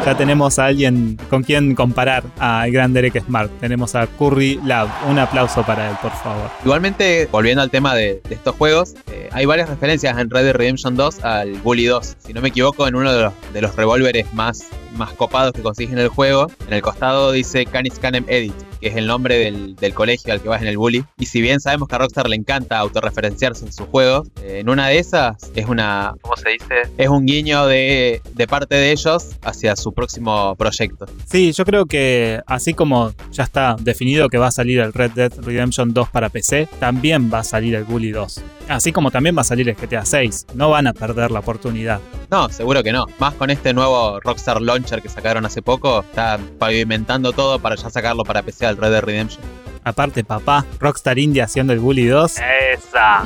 Ya 0.04 0.16
tenemos 0.16 0.58
a 0.58 0.66
alguien 0.66 1.18
con 1.28 1.42
quien 1.42 1.74
comparar 1.74 2.24
al 2.38 2.70
gran 2.72 2.94
Derek 2.94 3.22
Smart. 3.22 3.50
Tenemos 3.60 3.94
a 3.94 4.06
Curry 4.06 4.58
Lab. 4.64 4.88
Un 5.08 5.18
aplauso 5.18 5.62
para 5.62 5.90
él, 5.90 5.96
por 6.00 6.12
favor. 6.12 6.50
Igualmente, 6.64 7.28
volviendo 7.30 7.60
al 7.60 7.70
tema 7.70 7.94
de, 7.94 8.22
de 8.26 8.34
estos 8.34 8.56
juegos, 8.56 8.94
eh, 9.12 9.28
hay 9.32 9.44
varias 9.44 9.68
referencias 9.68 10.18
en 10.18 10.30
Red 10.30 10.44
Dead 10.44 10.54
Redemption 10.54 10.96
2 10.96 11.24
al 11.24 11.52
Bully 11.58 11.84
2. 11.84 12.16
Si 12.18 12.32
no 12.32 12.40
me 12.40 12.48
equivoco, 12.48 12.88
en 12.88 12.94
uno 12.94 13.12
de 13.12 13.22
los, 13.24 13.32
de 13.52 13.60
los 13.60 13.76
revólveres 13.76 14.32
más, 14.32 14.64
más 14.96 15.12
copados 15.12 15.52
que 15.52 15.62
consigues 15.62 15.92
en 15.92 15.98
el 15.98 16.08
juego, 16.08 16.46
en 16.66 16.72
el 16.72 16.82
costado 16.82 17.30
dice 17.30 17.66
Canis 17.66 17.98
Canem 17.98 18.24
Edit, 18.26 18.54
que 18.80 18.88
es 18.88 18.96
el 18.96 19.06
nombre 19.06 19.36
del, 19.36 19.76
del, 19.76 19.94
colegio 19.94 20.32
al 20.32 20.40
que 20.40 20.48
vas 20.48 20.62
en 20.62 20.68
el 20.68 20.78
Bully. 20.78 21.04
Y 21.18 21.26
si 21.26 21.40
bien 21.40 21.60
sabemos 21.60 21.88
que 21.88 21.94
a 21.94 21.98
Rockstar 21.98 22.28
le 22.28 22.36
encanta 22.36 22.78
autorreferenciarse 22.78 23.66
en 23.66 23.72
sus 23.72 23.86
juegos, 23.86 24.28
eh, 24.42 24.60
en 24.60 24.68
una 24.68 24.88
de 24.88 24.98
esas 24.98 25.36
es 25.54 25.66
una. 25.66 26.14
¿Cómo 26.22 26.36
se 26.36 26.50
dice? 26.50 26.82
Es 26.96 27.08
un 27.08 27.19
guiño 27.26 27.66
de, 27.66 28.20
de 28.34 28.46
parte 28.46 28.74
de 28.74 28.92
ellos 28.92 29.36
hacia 29.42 29.76
su 29.76 29.92
próximo 29.92 30.54
proyecto. 30.56 31.06
Sí, 31.26 31.52
yo 31.52 31.64
creo 31.64 31.86
que 31.86 32.40
así 32.46 32.74
como 32.74 33.12
ya 33.32 33.44
está 33.44 33.76
definido 33.78 34.28
que 34.28 34.38
va 34.38 34.48
a 34.48 34.50
salir 34.52 34.80
el 34.80 34.92
Red 34.92 35.12
Dead 35.12 35.32
Redemption 35.40 35.92
2 35.92 36.08
para 36.10 36.28
PC, 36.28 36.68
también 36.78 37.30
va 37.32 37.40
a 37.40 37.44
salir 37.44 37.74
el 37.74 37.84
Bully 37.84 38.10
2. 38.10 38.42
Así 38.68 38.92
como 38.92 39.10
también 39.10 39.36
va 39.36 39.40
a 39.40 39.44
salir 39.44 39.68
el 39.68 39.74
GTA 39.74 40.04
6. 40.04 40.46
No 40.54 40.70
van 40.70 40.86
a 40.86 40.92
perder 40.92 41.30
la 41.30 41.40
oportunidad. 41.40 42.00
No, 42.30 42.48
seguro 42.48 42.82
que 42.82 42.92
no. 42.92 43.06
Más 43.18 43.34
con 43.34 43.50
este 43.50 43.74
nuevo 43.74 44.20
Rockstar 44.20 44.60
Launcher 44.62 45.02
que 45.02 45.08
sacaron 45.08 45.44
hace 45.44 45.62
poco, 45.62 46.00
está 46.00 46.38
pavimentando 46.58 47.32
todo 47.32 47.58
para 47.58 47.74
ya 47.74 47.90
sacarlo 47.90 48.24
para 48.24 48.42
PC 48.42 48.66
al 48.66 48.76
Red 48.76 48.90
Dead 48.90 49.02
Redemption. 49.02 49.42
Aparte, 49.84 50.24
papá, 50.24 50.64
Rockstar 50.78 51.18
India 51.18 51.44
haciendo 51.44 51.72
el 51.72 51.78
Bully 51.78 52.06
2. 52.06 52.36
¡Esa! 52.72 53.24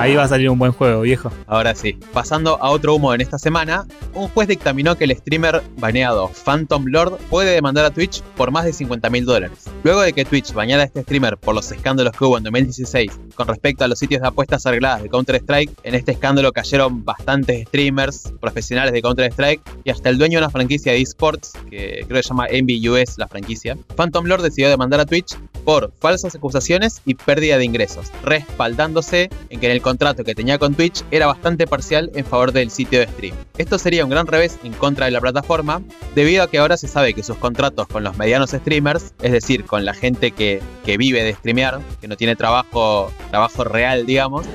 Ahí 0.00 0.16
va 0.16 0.22
a 0.24 0.28
salir 0.28 0.48
un 0.48 0.58
buen 0.58 0.72
juego, 0.72 1.02
viejo. 1.02 1.30
Ahora 1.46 1.74
sí. 1.74 1.98
Pasando 2.14 2.56
a 2.62 2.70
otro 2.70 2.94
humo 2.94 3.12
en 3.12 3.20
esta 3.20 3.38
semana, 3.38 3.84
un 4.14 4.28
juez 4.28 4.48
dictaminó 4.48 4.96
que 4.96 5.04
el 5.04 5.14
streamer 5.14 5.62
baneado 5.76 6.28
Phantom 6.28 6.86
Lord 6.86 7.18
puede 7.28 7.52
demandar 7.52 7.84
a 7.84 7.90
Twitch 7.90 8.22
por 8.34 8.50
más 8.50 8.64
de 8.64 8.72
50 8.72 9.10
mil 9.10 9.26
dólares. 9.26 9.68
Luego 9.84 10.00
de 10.00 10.14
que 10.14 10.24
Twitch 10.24 10.54
bañara 10.54 10.84
a 10.84 10.86
este 10.86 11.02
streamer 11.02 11.36
por 11.36 11.54
los 11.54 11.70
escándalos 11.70 12.16
que 12.16 12.24
hubo 12.24 12.38
en 12.38 12.44
2016 12.44 13.12
con 13.34 13.46
respecto 13.48 13.84
a 13.84 13.88
los 13.88 13.98
sitios 13.98 14.22
de 14.22 14.28
apuestas 14.28 14.64
arregladas 14.64 15.02
de 15.02 15.10
Counter-Strike, 15.10 15.70
en 15.82 15.94
este 15.94 16.12
escándalo 16.12 16.50
cayeron 16.52 17.04
bastantes 17.04 17.66
streamers 17.68 18.32
profesionales 18.40 18.94
de 18.94 19.02
Counter-Strike 19.02 19.60
y 19.84 19.90
hasta 19.90 20.08
el 20.08 20.16
dueño 20.16 20.38
de 20.38 20.44
una 20.44 20.50
franquicia 20.50 20.92
de 20.92 21.02
esports, 21.02 21.52
que 21.68 22.04
creo 22.06 22.16
que 22.16 22.22
se 22.22 22.28
llama 22.30 22.46
US 22.50 23.18
la 23.18 23.28
franquicia. 23.28 23.76
Phantom 23.96 24.24
Lord 24.24 24.42
decidió 24.42 24.70
demandar 24.70 25.00
a 25.00 25.04
Twitch 25.04 25.36
por 25.60 25.92
falsas 26.00 26.34
acusaciones 26.34 27.02
y 27.04 27.14
pérdida 27.14 27.58
de 27.58 27.64
ingresos, 27.64 28.06
respaldándose 28.22 29.30
en 29.48 29.60
que 29.60 29.70
el 29.70 29.82
contrato 29.82 30.24
que 30.24 30.34
tenía 30.34 30.58
con 30.58 30.74
Twitch 30.74 31.04
era 31.10 31.26
bastante 31.26 31.66
parcial 31.66 32.10
en 32.14 32.24
favor 32.24 32.52
del 32.52 32.70
sitio 32.70 33.00
de 33.00 33.06
stream. 33.06 33.36
Esto 33.58 33.78
sería 33.78 34.04
un 34.04 34.10
gran 34.10 34.26
revés 34.26 34.58
en 34.64 34.72
contra 34.72 35.06
de 35.06 35.12
la 35.12 35.20
plataforma, 35.20 35.82
debido 36.14 36.42
a 36.42 36.50
que 36.50 36.58
ahora 36.58 36.76
se 36.76 36.88
sabe 36.88 37.14
que 37.14 37.22
sus 37.22 37.36
contratos 37.36 37.86
con 37.88 38.04
los 38.04 38.16
medianos 38.16 38.50
streamers, 38.50 39.14
es 39.22 39.32
decir, 39.32 39.64
con 39.64 39.84
la 39.84 39.94
gente 39.94 40.30
que, 40.32 40.60
que 40.84 40.96
vive 40.96 41.22
de 41.22 41.34
streamear, 41.34 41.80
que 42.00 42.08
no 42.08 42.16
tiene 42.16 42.36
trabajo, 42.36 43.12
trabajo 43.30 43.64
real, 43.64 44.06
digamos, 44.06 44.46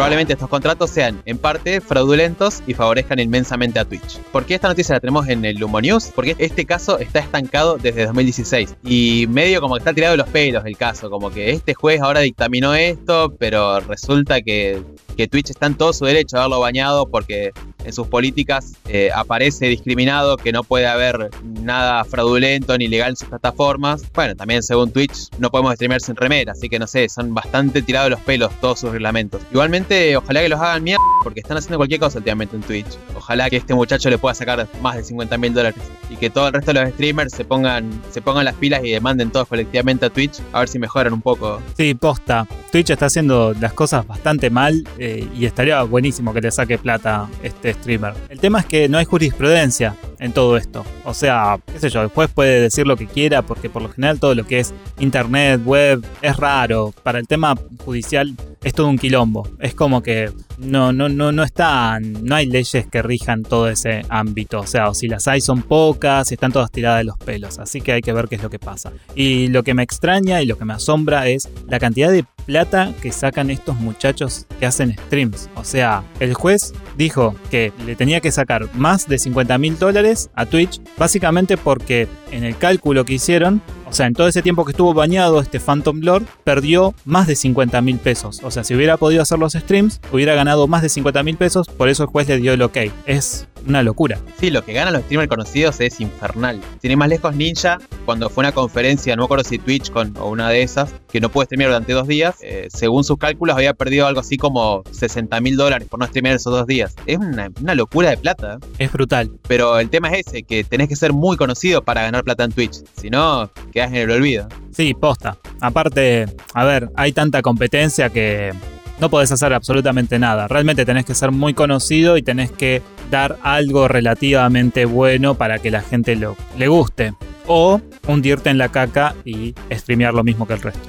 probablemente 0.00 0.32
estos 0.32 0.48
contratos 0.48 0.88
sean 0.88 1.20
en 1.26 1.36
parte 1.36 1.82
fraudulentos 1.82 2.62
y 2.66 2.72
favorezcan 2.72 3.18
inmensamente 3.18 3.78
a 3.78 3.84
Twitch. 3.84 4.16
¿Por 4.32 4.46
qué 4.46 4.54
esta 4.54 4.66
noticia 4.66 4.94
la 4.94 5.00
tenemos 5.00 5.28
en 5.28 5.44
el 5.44 5.58
Lumo 5.58 5.78
News? 5.78 6.10
Porque 6.14 6.34
este 6.38 6.64
caso 6.64 6.98
está 6.98 7.18
estancado 7.18 7.76
desde 7.76 8.06
2016 8.06 8.76
y 8.82 9.26
medio 9.28 9.60
como 9.60 9.74
que 9.74 9.80
está 9.80 9.92
tirado 9.92 10.12
de 10.12 10.16
los 10.16 10.28
pelos 10.28 10.64
el 10.64 10.78
caso, 10.78 11.10
como 11.10 11.30
que 11.30 11.50
este 11.50 11.74
juez 11.74 12.00
ahora 12.00 12.20
dictaminó 12.20 12.74
esto, 12.74 13.34
pero 13.38 13.80
resulta 13.80 14.40
que, 14.40 14.82
que 15.18 15.28
Twitch 15.28 15.50
está 15.50 15.66
en 15.66 15.74
todo 15.74 15.92
su 15.92 16.06
derecho 16.06 16.38
a 16.38 16.44
haberlo 16.44 16.60
bañado 16.60 17.06
porque 17.06 17.52
en 17.84 17.92
sus 17.92 18.06
políticas 18.06 18.74
eh, 18.88 19.10
aparece 19.14 19.66
discriminado 19.66 20.36
que 20.36 20.52
no 20.52 20.64
puede 20.64 20.86
haber 20.86 21.30
nada 21.42 22.04
fraudulento 22.04 22.76
ni 22.78 22.88
legal 22.88 23.10
en 23.10 23.16
sus 23.16 23.28
plataformas. 23.28 24.02
Bueno, 24.14 24.34
también 24.34 24.62
según 24.62 24.90
Twitch 24.92 25.28
no 25.38 25.50
podemos 25.50 25.74
streamear 25.74 26.00
sin 26.00 26.16
remera, 26.16 26.52
así 26.52 26.68
que 26.68 26.78
no 26.78 26.86
sé, 26.86 27.08
son 27.08 27.34
bastante 27.34 27.82
tirados 27.82 28.10
los 28.10 28.20
pelos 28.20 28.52
todos 28.60 28.80
sus 28.80 28.90
reglamentos. 28.90 29.42
Igualmente, 29.50 30.16
ojalá 30.16 30.40
que 30.40 30.48
los 30.48 30.60
hagan 30.60 30.82
mierda 30.82 31.02
porque 31.22 31.40
están 31.40 31.56
haciendo 31.56 31.78
cualquier 31.78 32.00
cosa 32.00 32.18
últimamente 32.18 32.56
en 32.56 32.62
Twitch. 32.62 32.88
Ojalá 33.16 33.50
que 33.50 33.56
este 33.56 33.74
muchacho 33.74 34.10
le 34.10 34.18
pueda 34.18 34.34
sacar 34.34 34.66
más 34.82 34.96
de 34.96 35.04
50 35.04 35.38
mil 35.38 35.54
dólares 35.54 35.80
y 36.08 36.16
que 36.16 36.30
todo 36.30 36.48
el 36.48 36.54
resto 36.54 36.72
de 36.72 36.80
los 36.80 36.90
streamers 36.92 37.32
se 37.32 37.44
pongan, 37.44 37.90
se 38.10 38.20
pongan 38.20 38.44
las 38.44 38.54
pilas 38.54 38.82
y 38.84 38.90
demanden 38.90 39.30
todos 39.30 39.48
colectivamente 39.48 40.06
a 40.06 40.10
Twitch 40.10 40.40
a 40.52 40.60
ver 40.60 40.68
si 40.68 40.78
mejoran 40.78 41.12
un 41.12 41.22
poco. 41.22 41.60
Sí, 41.76 41.94
posta. 41.94 42.46
Twitch 42.72 42.90
está 42.90 43.06
haciendo 43.06 43.54
las 43.60 43.72
cosas 43.72 44.06
bastante 44.06 44.50
mal 44.50 44.86
eh, 44.98 45.26
y 45.34 45.46
estaría 45.46 45.82
buenísimo 45.82 46.32
que 46.32 46.40
le 46.40 46.50
saque 46.50 46.78
plata 46.78 47.28
este 47.42 47.69
streamer. 47.74 48.14
El 48.28 48.40
tema 48.40 48.60
es 48.60 48.66
que 48.66 48.88
no 48.88 48.98
hay 48.98 49.04
jurisprudencia 49.04 49.96
en 50.18 50.32
todo 50.32 50.56
esto. 50.56 50.84
O 51.04 51.14
sea, 51.14 51.58
qué 51.72 51.78
sé 51.78 51.90
yo, 51.90 52.02
el 52.02 52.08
juez 52.08 52.30
puede 52.32 52.60
decir 52.60 52.86
lo 52.86 52.96
que 52.96 53.06
quiera 53.06 53.42
porque 53.42 53.70
por 53.70 53.82
lo 53.82 53.88
general 53.88 54.20
todo 54.20 54.34
lo 54.34 54.46
que 54.46 54.60
es 54.60 54.72
internet, 54.98 55.62
web, 55.64 56.04
es 56.22 56.36
raro. 56.36 56.92
Para 57.02 57.18
el 57.18 57.26
tema 57.26 57.54
judicial 57.84 58.34
es 58.62 58.74
todo 58.74 58.88
un 58.88 58.98
quilombo. 58.98 59.48
Es 59.58 59.74
como 59.74 60.02
que 60.02 60.30
no, 60.58 60.92
no, 60.92 61.08
no, 61.08 61.32
no 61.32 61.42
están, 61.42 62.24
no 62.24 62.34
hay 62.34 62.46
leyes 62.46 62.86
que 62.86 63.02
rijan 63.02 63.42
todo 63.42 63.68
ese 63.68 64.02
ámbito. 64.08 64.60
O 64.60 64.66
sea, 64.66 64.88
o 64.90 64.94
si 64.94 65.08
las 65.08 65.26
hay 65.26 65.40
son 65.40 65.62
pocas, 65.62 66.30
están 66.30 66.52
todas 66.52 66.70
tiradas 66.70 66.98
de 66.98 67.04
los 67.04 67.16
pelos. 67.18 67.58
Así 67.58 67.80
que 67.80 67.92
hay 67.92 68.02
que 68.02 68.12
ver 68.12 68.28
qué 68.28 68.36
es 68.36 68.42
lo 68.42 68.50
que 68.50 68.58
pasa. 68.58 68.92
Y 69.14 69.48
lo 69.48 69.62
que 69.62 69.74
me 69.74 69.82
extraña 69.82 70.42
y 70.42 70.46
lo 70.46 70.58
que 70.58 70.64
me 70.64 70.74
asombra 70.74 71.28
es 71.28 71.48
la 71.66 71.78
cantidad 71.78 72.10
de 72.10 72.24
plata 72.50 72.92
que 73.00 73.12
sacan 73.12 73.48
estos 73.48 73.76
muchachos 73.76 74.44
que 74.58 74.66
hacen 74.66 74.96
streams. 75.06 75.48
O 75.54 75.62
sea, 75.62 76.02
el 76.18 76.34
juez 76.34 76.74
dijo 76.98 77.36
que 77.48 77.72
le 77.86 77.94
tenía 77.94 78.20
que 78.20 78.32
sacar 78.32 78.68
más 78.74 79.06
de 79.06 79.20
50 79.20 79.56
mil 79.58 79.78
dólares 79.78 80.30
a 80.34 80.46
Twitch, 80.46 80.80
básicamente 80.98 81.56
porque 81.56 82.08
en 82.32 82.42
el 82.42 82.56
cálculo 82.56 83.04
que 83.04 83.14
hicieron, 83.14 83.62
o 83.88 83.92
sea, 83.92 84.06
en 84.06 84.14
todo 84.14 84.26
ese 84.26 84.42
tiempo 84.42 84.64
que 84.64 84.72
estuvo 84.72 84.92
bañado 84.94 85.40
este 85.40 85.60
Phantom 85.60 86.00
Lord, 86.00 86.24
perdió 86.42 86.92
más 87.04 87.28
de 87.28 87.36
50 87.36 87.80
mil 87.82 87.98
pesos. 87.98 88.40
O 88.42 88.50
sea, 88.50 88.64
si 88.64 88.74
hubiera 88.74 88.96
podido 88.96 89.22
hacer 89.22 89.38
los 89.38 89.52
streams, 89.52 90.00
hubiera 90.12 90.34
ganado 90.34 90.66
más 90.66 90.82
de 90.82 90.88
50 90.88 91.22
mil 91.22 91.36
pesos, 91.36 91.68
por 91.68 91.88
eso 91.88 92.02
el 92.02 92.08
juez 92.08 92.26
le 92.26 92.38
dio 92.38 92.52
el 92.52 92.62
ok. 92.62 92.78
Es 93.06 93.46
una 93.66 93.82
locura. 93.82 94.18
Sí, 94.38 94.50
lo 94.50 94.64
que 94.64 94.72
ganan 94.72 94.92
los 94.92 95.02
streamers 95.02 95.28
conocidos 95.28 95.80
es 95.80 96.00
infernal. 96.00 96.60
Tiene 96.80 96.96
más 96.96 97.08
lejos 97.08 97.34
Ninja, 97.34 97.78
cuando 98.04 98.28
fue 98.30 98.42
una 98.42 98.52
conferencia, 98.52 99.14
no 99.16 99.22
me 99.22 99.24
acuerdo 99.26 99.44
si 99.44 99.58
Twitch 99.58 99.90
con, 99.90 100.16
o 100.16 100.30
una 100.30 100.48
de 100.48 100.62
esas, 100.62 100.92
que 101.10 101.20
no 101.20 101.28
pudo 101.28 101.44
streamear 101.44 101.70
durante 101.70 101.92
dos 101.92 102.06
días, 102.06 102.36
eh, 102.42 102.68
según 102.70 103.04
sus 103.04 103.18
cálculos 103.18 103.56
había 103.56 103.74
perdido 103.74 104.06
algo 104.06 104.20
así 104.20 104.36
como 104.36 104.82
60 104.90 105.40
mil 105.40 105.56
dólares 105.56 105.88
por 105.88 106.00
no 106.00 106.06
streamear 106.06 106.36
esos 106.36 106.52
dos 106.52 106.66
días. 106.66 106.94
Es 107.06 107.18
una, 107.18 107.50
una 107.60 107.74
locura 107.74 108.10
de 108.10 108.16
plata. 108.16 108.58
Es 108.78 108.92
brutal. 108.92 109.30
Pero 109.46 109.78
el 109.78 109.90
tema 109.90 110.10
es 110.10 110.26
ese, 110.26 110.42
que 110.42 110.64
tenés 110.64 110.88
que 110.88 110.96
ser 110.96 111.12
muy 111.12 111.36
conocido 111.36 111.82
para 111.82 112.02
ganar 112.02 112.24
plata 112.24 112.44
en 112.44 112.52
Twitch. 112.52 112.82
Si 112.96 113.10
no, 113.10 113.50
quedás 113.72 113.90
en 113.90 113.96
el 113.96 114.10
olvido. 114.10 114.48
Sí, 114.72 114.94
posta. 114.94 115.36
Aparte, 115.60 116.26
a 116.54 116.64
ver, 116.64 116.90
hay 116.96 117.12
tanta 117.12 117.42
competencia 117.42 118.10
que 118.10 118.52
no 119.00 119.08
podés 119.08 119.32
hacer 119.32 119.52
absolutamente 119.52 120.18
nada. 120.18 120.46
Realmente 120.46 120.84
tenés 120.84 121.04
que 121.04 121.14
ser 121.14 121.30
muy 121.32 121.54
conocido 121.54 122.16
y 122.16 122.22
tenés 122.22 122.50
que 122.50 122.82
dar 123.10 123.38
algo 123.42 123.88
relativamente 123.88 124.84
bueno 124.84 125.34
para 125.34 125.58
que 125.58 125.70
la 125.70 125.82
gente 125.82 126.16
lo, 126.16 126.36
le 126.56 126.68
guste. 126.68 127.14
O 127.46 127.80
hundirte 128.06 128.50
en 128.50 128.58
la 128.58 128.68
caca 128.68 129.14
y 129.24 129.54
streamear 129.70 130.14
lo 130.14 130.22
mismo 130.22 130.46
que 130.46 130.54
el 130.54 130.62
resto. 130.62 130.88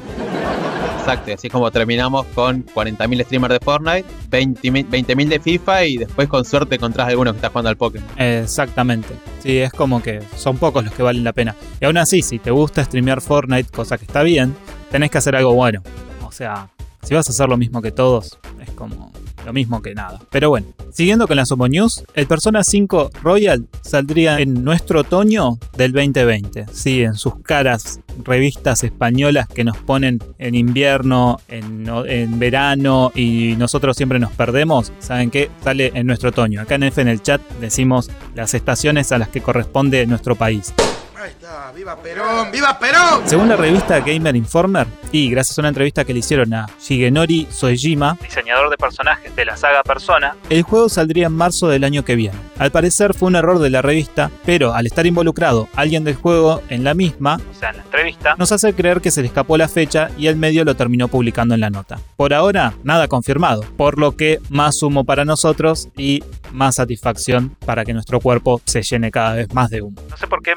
Exacto, 1.01 1.33
así 1.33 1.47
es 1.47 1.53
como 1.53 1.71
terminamos 1.71 2.27
con 2.27 2.63
40.000 2.63 3.25
streamers 3.25 3.53
de 3.55 3.59
Fortnite, 3.59 4.05
20.000 4.29 4.87
20 4.87 5.15
de 5.25 5.39
FIFA 5.39 5.85
y 5.85 5.97
después 5.97 6.27
con 6.27 6.45
suerte 6.45 6.75
encontrás 6.75 7.07
alguno 7.07 7.31
que 7.31 7.37
está 7.37 7.49
jugando 7.49 7.69
al 7.69 7.75
Pokémon. 7.75 8.07
Exactamente. 8.17 9.15
Sí, 9.39 9.57
es 9.57 9.73
como 9.73 10.03
que 10.03 10.21
son 10.37 10.59
pocos 10.59 10.85
los 10.85 10.93
que 10.93 11.01
valen 11.01 11.23
la 11.23 11.33
pena. 11.33 11.55
Y 11.79 11.85
aún 11.85 11.97
así, 11.97 12.21
si 12.21 12.37
te 12.37 12.51
gusta 12.51 12.83
streamear 12.83 13.19
Fortnite, 13.19 13.71
cosa 13.71 13.97
que 13.97 14.05
está 14.05 14.21
bien, 14.21 14.55
tenés 14.91 15.09
que 15.09 15.17
hacer 15.17 15.35
algo 15.35 15.55
bueno. 15.55 15.81
O 16.23 16.31
sea, 16.31 16.69
si 17.01 17.15
vas 17.15 17.27
a 17.27 17.31
hacer 17.31 17.49
lo 17.49 17.57
mismo 17.57 17.81
que 17.81 17.91
todos, 17.91 18.37
es 18.61 18.69
como 18.71 19.11
lo 19.45 19.53
mismo 19.53 19.81
que 19.81 19.95
nada. 19.95 20.19
Pero 20.29 20.49
bueno, 20.49 20.67
siguiendo 20.91 21.27
con 21.27 21.37
la 21.37 21.45
Sumo 21.45 21.67
News, 21.67 22.03
el 22.13 22.27
Persona 22.27 22.63
5 22.63 23.11
Royal 23.21 23.67
saldría 23.81 24.39
en 24.39 24.63
nuestro 24.63 25.01
otoño 25.01 25.57
del 25.77 25.91
2020. 25.91 26.65
Sí, 26.71 27.03
en 27.03 27.15
sus 27.15 27.39
caras 27.41 27.99
revistas 28.23 28.83
españolas 28.83 29.47
que 29.47 29.63
nos 29.63 29.77
ponen 29.77 30.19
en 30.37 30.55
invierno, 30.55 31.39
en, 31.47 31.87
en 32.07 32.39
verano 32.39 33.11
y 33.15 33.55
nosotros 33.57 33.97
siempre 33.97 34.19
nos 34.19 34.31
perdemos, 34.31 34.91
¿saben 34.99 35.31
qué? 35.31 35.49
Sale 35.63 35.91
en 35.93 36.07
nuestro 36.07 36.29
otoño. 36.29 36.61
Acá 36.61 36.75
en 36.75 36.83
F 36.83 37.01
en 37.01 37.07
el 37.07 37.21
chat 37.21 37.41
decimos 37.59 38.09
las 38.35 38.53
estaciones 38.53 39.11
a 39.11 39.17
las 39.17 39.29
que 39.29 39.41
corresponde 39.41 40.05
nuestro 40.07 40.35
país. 40.35 40.73
Ahí 41.21 41.29
está, 41.29 41.71
viva 41.71 41.95
Perón, 42.01 42.51
viva 42.51 42.79
Perón. 42.79 43.21
Según 43.25 43.47
la 43.47 43.55
revista 43.55 43.99
Gamer 43.99 44.35
Informer, 44.35 44.87
y 45.11 45.29
gracias 45.29 45.55
a 45.55 45.61
una 45.61 45.67
entrevista 45.67 46.03
que 46.03 46.13
le 46.13 46.19
hicieron 46.19 46.51
a 46.51 46.65
Shigenori 46.79 47.47
Soejima, 47.51 48.17
diseñador 48.19 48.71
de 48.71 48.77
personajes 48.77 49.35
de 49.35 49.45
la 49.45 49.55
saga 49.55 49.83
Persona, 49.83 50.35
el 50.49 50.63
juego 50.63 50.89
saldría 50.89 51.27
en 51.27 51.33
marzo 51.33 51.67
del 51.67 51.83
año 51.83 52.03
que 52.03 52.15
viene. 52.15 52.39
Al 52.57 52.71
parecer 52.71 53.13
fue 53.13 53.27
un 53.27 53.35
error 53.35 53.59
de 53.59 53.69
la 53.69 53.83
revista, 53.83 54.31
pero 54.47 54.73
al 54.73 54.87
estar 54.87 55.05
involucrado 55.05 55.67
alguien 55.75 56.03
del 56.03 56.15
juego 56.15 56.63
en 56.69 56.83
la 56.83 56.95
misma, 56.95 57.39
o 57.51 57.53
sea, 57.53 57.69
en 57.69 57.77
la 57.77 57.83
entrevista, 57.83 58.35
nos 58.39 58.51
hace 58.51 58.73
creer 58.73 58.99
que 58.99 59.11
se 59.11 59.21
le 59.21 59.27
escapó 59.27 59.57
la 59.57 59.67
fecha 59.67 60.09
y 60.17 60.25
el 60.25 60.37
medio 60.37 60.65
lo 60.65 60.75
terminó 60.75 61.07
publicando 61.07 61.53
en 61.53 61.61
la 61.61 61.69
nota. 61.69 61.99
Por 62.15 62.33
ahora, 62.33 62.73
nada 62.83 63.07
confirmado, 63.07 63.61
por 63.77 63.99
lo 63.99 64.17
que 64.17 64.39
más 64.49 64.81
humo 64.81 65.03
para 65.03 65.23
nosotros 65.23 65.89
y 65.95 66.23
más 66.51 66.75
satisfacción 66.75 67.55
para 67.63 67.85
que 67.85 67.93
nuestro 67.93 68.19
cuerpo 68.19 68.59
se 68.65 68.81
llene 68.81 69.11
cada 69.11 69.35
vez 69.35 69.53
más 69.53 69.69
de 69.69 69.83
humo. 69.83 70.01
No 70.09 70.17
sé 70.17 70.25
por 70.25 70.41
qué 70.41 70.53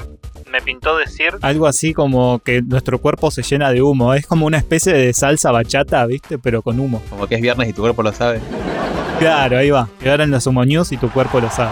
me 0.55 0.61
pintó 0.61 0.95
decir 0.97 1.33
algo 1.41 1.67
así 1.67 1.93
como 1.93 2.39
que 2.39 2.61
nuestro 2.61 2.99
cuerpo 2.99 3.29
se 3.29 3.43
llena 3.43 3.71
de 3.71 3.81
humo. 3.81 4.13
Es 4.13 4.25
como 4.25 4.45
una 4.45 4.57
especie 4.57 4.93
de 4.93 5.13
salsa 5.13 5.51
bachata, 5.51 6.05
¿viste? 6.05 6.37
Pero 6.37 6.61
con 6.61 6.79
humo. 6.79 7.01
Como 7.09 7.27
que 7.27 7.35
es 7.35 7.41
viernes 7.41 7.69
y 7.69 7.73
tu 7.73 7.81
cuerpo 7.81 8.03
lo 8.03 8.13
sabe. 8.13 8.39
Claro, 9.19 9.57
ahí 9.57 9.69
va. 9.69 9.89
Llegar 10.01 10.21
en 10.21 10.31
los 10.31 10.47
humo 10.47 10.63
news 10.63 10.91
y 10.91 10.97
tu 10.97 11.09
cuerpo 11.09 11.39
lo 11.39 11.49
sabe. 11.49 11.71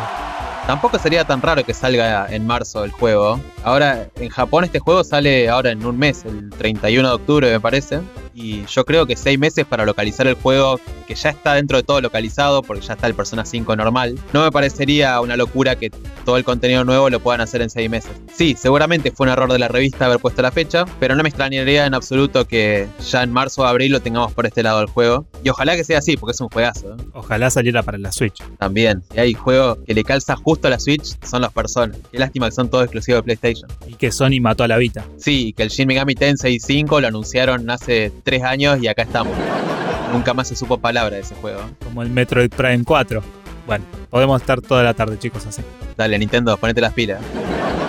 Tampoco 0.67 0.97
sería 0.97 1.25
tan 1.25 1.41
raro 1.41 1.63
que 1.65 1.73
salga 1.73 2.27
en 2.29 2.47
marzo 2.47 2.83
el 2.85 2.91
juego. 2.91 3.39
Ahora, 3.63 4.07
en 4.15 4.29
Japón 4.29 4.63
este 4.63 4.79
juego 4.79 5.03
sale 5.03 5.49
ahora 5.49 5.71
en 5.71 5.85
un 5.85 5.97
mes, 5.97 6.23
el 6.25 6.49
31 6.51 7.07
de 7.07 7.15
octubre 7.15 7.51
me 7.51 7.59
parece 7.59 7.99
y 8.33 8.65
yo 8.65 8.85
creo 8.85 9.05
que 9.05 9.17
seis 9.17 9.37
meses 9.37 9.65
para 9.65 9.85
localizar 9.85 10.25
el 10.25 10.35
juego 10.35 10.79
que 11.03 11.15
ya 11.15 11.29
está 11.29 11.53
dentro 11.53 11.77
de 11.77 11.83
todo 11.83 12.01
localizado 12.01 12.61
porque 12.63 12.85
ya 12.85 12.93
está 12.93 13.07
el 13.07 13.13
Persona 13.13 13.45
5 13.45 13.75
normal. 13.75 14.17
No 14.33 14.43
me 14.43 14.51
parecería 14.51 15.19
una 15.21 15.37
locura 15.37 15.75
que 15.75 15.89
todo 16.25 16.37
el 16.37 16.43
contenido 16.43 16.83
nuevo 16.83 17.09
lo 17.09 17.19
puedan 17.19 17.41
hacer 17.41 17.61
en 17.61 17.69
seis 17.69 17.89
meses. 17.89 18.11
Sí, 18.33 18.55
seguramente 18.57 19.11
fue 19.11 19.25
un 19.27 19.33
error 19.33 19.51
de 19.51 19.59
la 19.59 19.67
revista 19.67 20.05
haber 20.05 20.19
puesto 20.19 20.41
la 20.41 20.51
fecha, 20.51 20.85
pero 20.99 21.15
no 21.15 21.23
me 21.23 21.29
extrañaría 21.29 21.85
en 21.85 21.93
absoluto 21.93 22.45
que 22.45 22.87
ya 23.09 23.23
en 23.23 23.31
marzo 23.31 23.61
o 23.61 23.65
abril 23.65 23.91
lo 23.91 24.01
tengamos 24.01 24.33
por 24.33 24.45
este 24.45 24.63
lado 24.63 24.79
del 24.79 24.87
juego. 24.87 25.25
Y 25.43 25.49
ojalá 25.49 25.75
que 25.75 25.83
sea 25.83 25.99
así, 25.99 26.17
porque 26.17 26.31
es 26.31 26.41
un 26.41 26.49
juegazo. 26.49 26.93
¿eh? 26.93 27.03
Ojalá 27.13 27.49
saliera 27.49 27.83
para 27.83 27.97
la 27.97 28.11
Switch. 28.11 28.41
También. 28.57 29.03
Si 29.11 29.19
hay 29.19 29.33
juego 29.33 29.77
que 29.83 29.93
le 29.93 30.03
calza 30.03 30.35
justo 30.35 30.67
a 30.67 30.71
la 30.71 30.79
Switch, 30.79 31.17
son 31.23 31.41
las 31.41 31.51
personas. 31.51 31.97
Qué 32.11 32.17
lástima 32.17 32.47
que 32.47 32.55
son 32.55 32.69
todos 32.69 32.85
exclusivos 32.85 33.19
de 33.19 33.35
PlayStation. 33.35 33.69
Y 33.87 33.95
que 33.95 34.11
Sony 34.11 34.39
mató 34.41 34.63
a 34.63 34.67
la 34.67 34.77
Vita. 34.77 35.03
Sí, 35.17 35.53
que 35.53 35.63
el 35.63 35.69
Shin 35.69 35.87
Megami 35.87 36.15
Tensei 36.15 36.59
5 36.59 37.01
lo 37.01 37.07
anunciaron 37.07 37.69
hace 37.69 38.11
tres 38.23 38.43
años 38.43 38.81
y 38.81 38.87
acá 38.87 39.03
estamos. 39.03 39.33
Nunca 40.13 40.35
más 40.35 40.47
se 40.47 40.55
supo 40.55 40.77
palabra 40.77 41.15
de 41.15 41.23
ese 41.23 41.33
juego. 41.33 41.59
Como 41.83 42.03
el 42.03 42.09
Metroid 42.11 42.51
Prime 42.51 42.83
4. 42.85 43.23
Bueno, 43.65 43.83
podemos 44.11 44.39
estar 44.39 44.61
toda 44.61 44.83
la 44.83 44.93
tarde, 44.93 45.17
chicos, 45.17 45.45
así. 45.47 45.63
Dale, 45.97 46.19
Nintendo, 46.19 46.55
ponete 46.57 46.81
las 46.81 46.93
pilas. 46.93 47.19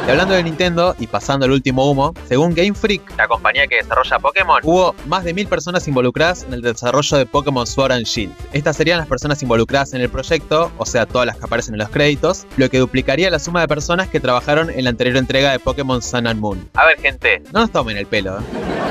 Y 0.07 0.11
hablando 0.11 0.35
de 0.35 0.43
Nintendo 0.43 0.95
y 0.99 1.07
pasando 1.07 1.45
el 1.45 1.53
último 1.53 1.91
humo, 1.91 2.15
según 2.27 2.55
Game 2.55 2.75
Freak, 2.75 3.17
la 3.19 3.27
compañía 3.27 3.67
que 3.67 3.77
desarrolla 3.77 4.19
Pokémon, 4.19 4.61
hubo 4.63 4.95
más 5.07 5.25
de 5.25 5.35
mil 5.35 5.47
personas 5.47 5.87
involucradas 5.89 6.45
en 6.45 6.55
el 6.55 6.63
desarrollo 6.63 7.17
de 7.17 7.27
Pokémon 7.27 7.67
Sword 7.67 7.93
and 7.93 8.05
Shield. 8.05 8.33
Estas 8.53 8.77
serían 8.77 8.99
las 8.99 9.09
personas 9.09 9.43
involucradas 9.43 9.95
en 9.95 10.01
el 10.01 10.11
proyecto, 10.11 10.71
o 10.77 10.87
sea, 10.87 11.07
todas 11.07 11.27
las 11.27 11.37
que 11.37 11.45
aparecen 11.45 11.75
en 11.75 11.81
los 11.81 11.89
créditos, 11.89 12.47
lo 12.57 12.69
que 12.71 12.79
duplicaría 12.79 13.31
la 13.31 13.39
suma 13.39 13.63
de 13.63 13.69
personas 13.69 14.09
que 14.09 14.21
trabajaron 14.21 14.71
en 14.71 14.85
la 14.85 14.91
anterior 14.91 15.17
entrega 15.17 15.53
de 15.53 15.59
Pokémon 15.59 16.01
Sun 16.01 16.27
and 16.27 16.41
Moon. 16.41 16.69
A 16.75 16.85
ver, 16.85 17.01
gente, 17.01 17.43
no 17.53 17.61
nos 17.61 17.71
tomen 17.71 17.97
el 17.97 18.07
pelo. 18.07 18.39
¿eh? 18.39 18.84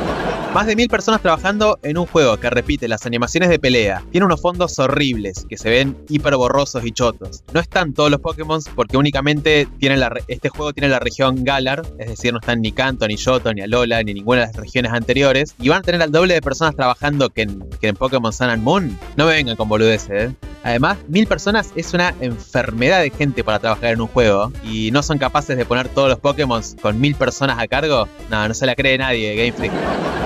Más 0.53 0.67
de 0.67 0.75
mil 0.75 0.87
personas 0.87 1.19
trabajando 1.19 1.79
en 1.81 1.97
un 1.97 2.05
juego 2.05 2.37
que 2.37 2.47
repite 2.47 2.87
las 2.87 3.07
animaciones 3.07 3.49
de 3.49 3.57
pelea. 3.57 4.03
Tiene 4.11 4.25
unos 4.25 4.39
fondos 4.39 4.77
horribles 4.77 5.47
que 5.49 5.57
se 5.57 5.67
ven 5.67 5.97
hiper 6.09 6.35
borrosos 6.35 6.85
y 6.85 6.91
chotos. 6.91 7.43
No 7.53 7.59
están 7.59 7.93
todos 7.95 8.11
los 8.11 8.19
Pokémon 8.19 8.61
porque 8.75 8.95
únicamente 8.95 9.67
tienen 9.79 9.99
la 9.99 10.13
este 10.27 10.49
juego 10.49 10.71
tiene 10.71 10.89
la 10.89 10.99
región 10.99 11.43
Galar, 11.43 11.81
es 11.97 12.07
decir, 12.07 12.33
no 12.33 12.39
están 12.39 12.61
ni 12.61 12.71
Kanto, 12.71 13.07
ni 13.07 13.15
Yoto, 13.15 13.51
ni 13.51 13.61
Alola, 13.61 14.03
ni 14.03 14.13
ninguna 14.13 14.41
de 14.41 14.47
las 14.47 14.55
regiones 14.55 14.91
anteriores. 14.91 15.55
Y 15.59 15.69
van 15.69 15.79
a 15.79 15.81
tener 15.81 16.03
al 16.03 16.11
doble 16.11 16.35
de 16.35 16.41
personas 16.43 16.75
trabajando 16.75 17.31
que 17.31 17.41
en, 17.41 17.67
que 17.81 17.87
en 17.87 17.95
Pokémon 17.95 18.31
Sun 18.31 18.49
and 18.49 18.61
Moon. 18.61 18.95
No 19.17 19.25
me 19.25 19.33
vengan 19.33 19.55
con 19.55 19.67
boludeces, 19.67 20.29
¿eh? 20.29 20.35
Además, 20.63 20.97
mil 21.07 21.27
personas 21.27 21.71
es 21.75 21.93
una 21.93 22.15
enfermedad 22.21 23.01
de 23.01 23.09
gente 23.09 23.43
para 23.43 23.59
trabajar 23.59 23.93
en 23.93 24.01
un 24.01 24.07
juego 24.07 24.51
y 24.63 24.91
no 24.91 25.03
son 25.03 25.17
capaces 25.17 25.57
de 25.57 25.65
poner 25.65 25.89
todos 25.89 26.09
los 26.09 26.19
Pokémon 26.19 26.61
con 26.81 26.99
mil 26.99 27.15
personas 27.15 27.59
a 27.59 27.67
cargo. 27.67 28.07
No, 28.29 28.47
no 28.47 28.53
se 28.53 28.65
la 28.65 28.75
cree 28.75 28.97
nadie, 28.97 29.35
Game 29.35 29.51
Freak. 29.51 29.73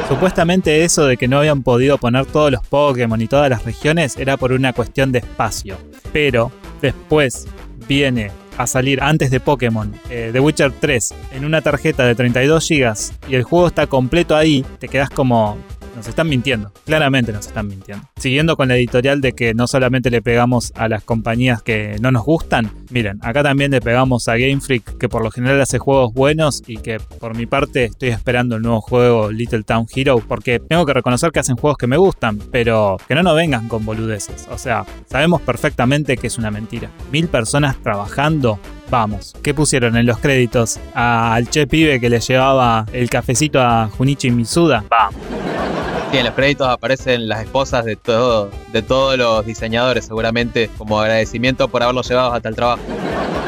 Supuestamente 0.08 0.86
eso 0.86 1.06
de 1.06 1.18
que 1.18 1.28
no 1.28 1.40
habían 1.40 1.64
podido 1.64 1.98
poner 1.98 2.26
todos 2.28 2.52
los 2.52 2.66
Pokémon 2.68 3.20
y 3.20 3.28
todas 3.28 3.50
las 3.50 3.66
regiones 3.66 4.16
era 4.16 4.38
por 4.38 4.52
una 4.52 4.74
cuestión 4.74 5.12
de 5.12 5.20
espacio. 5.20 5.78
Pero 6.14 6.52
después 6.82 7.48
viene 7.88 8.32
a 8.58 8.68
salir 8.68 9.02
antes 9.02 9.32
de 9.32 9.40
Pokémon, 9.40 9.94
eh, 10.10 10.30
The 10.32 10.40
Witcher 10.40 10.72
3, 10.72 11.14
en 11.34 11.46
una 11.46 11.62
tarjeta 11.62 12.06
de 12.06 12.16
32 12.16 12.68
GB 12.68 12.94
y 13.30 13.36
el 13.36 13.44
juego 13.44 13.68
está 13.68 13.88
completo 13.88 14.36
ahí, 14.36 14.66
te 14.80 14.88
quedas 14.88 15.10
como, 15.10 15.58
nos 15.98 16.08
están 16.08 16.30
mintiendo, 16.30 16.72
claramente 16.86 17.34
nos 17.34 17.48
están 17.48 17.68
mintiendo. 17.68 18.08
Siguiendo 18.18 18.56
con 18.56 18.68
la 18.68 18.76
editorial 18.76 19.20
de 19.20 19.34
que 19.34 19.56
no 19.56 19.66
solamente 19.68 20.12
le 20.12 20.22
pegamos 20.22 20.72
a 20.76 20.88
las 20.88 21.04
compañías 21.04 21.64
que 21.64 21.98
no 22.00 22.12
nos 22.12 22.24
gustan, 22.24 22.70
miren, 22.90 23.20
acá 23.22 23.44
también 23.44 23.72
le 23.72 23.82
pegamos 23.82 24.28
a 24.28 24.38
Game 24.38 24.60
Freak, 24.62 24.98
que 24.98 25.10
por 25.10 25.24
lo 25.24 25.32
general 25.32 25.62
hace 25.62 25.80
juegos 25.80 26.14
buenos 26.14 26.64
y 26.68 26.78
que 26.78 27.00
por 27.20 27.36
mi 27.36 27.46
parte 27.46 27.86
estoy 27.86 28.10
esperando 28.10 28.56
el 28.56 28.62
nuevo 28.62 28.82
juego 28.82 29.32
Little 29.32 29.64
Town 29.64 29.86
Hero, 29.94 30.22
porque 30.28 30.60
tengo 30.60 30.86
que 30.86 30.94
reconocer 30.94 31.32
que 31.32 31.40
hacen 31.40 31.56
juegos 31.56 31.78
que 31.78 31.88
me 31.88 31.98
gustan, 31.98 32.40
pero 32.52 32.98
que 33.08 33.16
no 33.16 33.24
nos 33.24 33.36
vengan 33.36 33.68
con 33.68 33.86
boludeces. 33.86 34.48
O 34.52 34.58
sea, 34.58 34.86
sabemos 35.10 35.42
perfectamente 35.42 36.18
que 36.18 36.28
es 36.28 36.38
una 36.38 36.52
mentira. 36.52 36.90
Mil 37.12 37.28
personas 37.28 37.82
trabajando 37.82 38.60
Vamos, 38.90 39.36
¿qué 39.44 39.54
pusieron 39.54 39.98
en 39.98 40.06
los 40.06 40.18
créditos? 40.20 40.80
Al 40.94 41.50
che 41.50 41.68
pibe 41.68 42.00
que 42.00 42.10
le 42.10 42.22
llevaba 42.22 42.86
el 42.94 43.10
cafecito 43.10 43.62
a 43.62 43.90
Junichi 43.90 44.32
Misuda. 44.32 44.86
Vamos. 44.90 45.97
Sí, 46.12 46.18
en 46.18 46.26
los 46.26 46.34
créditos 46.36 46.68
aparecen 46.68 47.28
las 47.28 47.42
esposas 47.42 47.84
de, 47.84 47.98
todo, 47.98 48.50
de 48.72 48.82
todos 48.82 49.18
los 49.18 49.46
diseñadores, 49.46 50.06
seguramente 50.06 50.70
como 50.78 51.00
agradecimiento 51.00 51.68
por 51.68 51.84
haberlos 51.84 52.08
llevado 52.08 52.34
hasta 52.34 52.48
el 52.48 52.56
trabajo. 52.56 52.82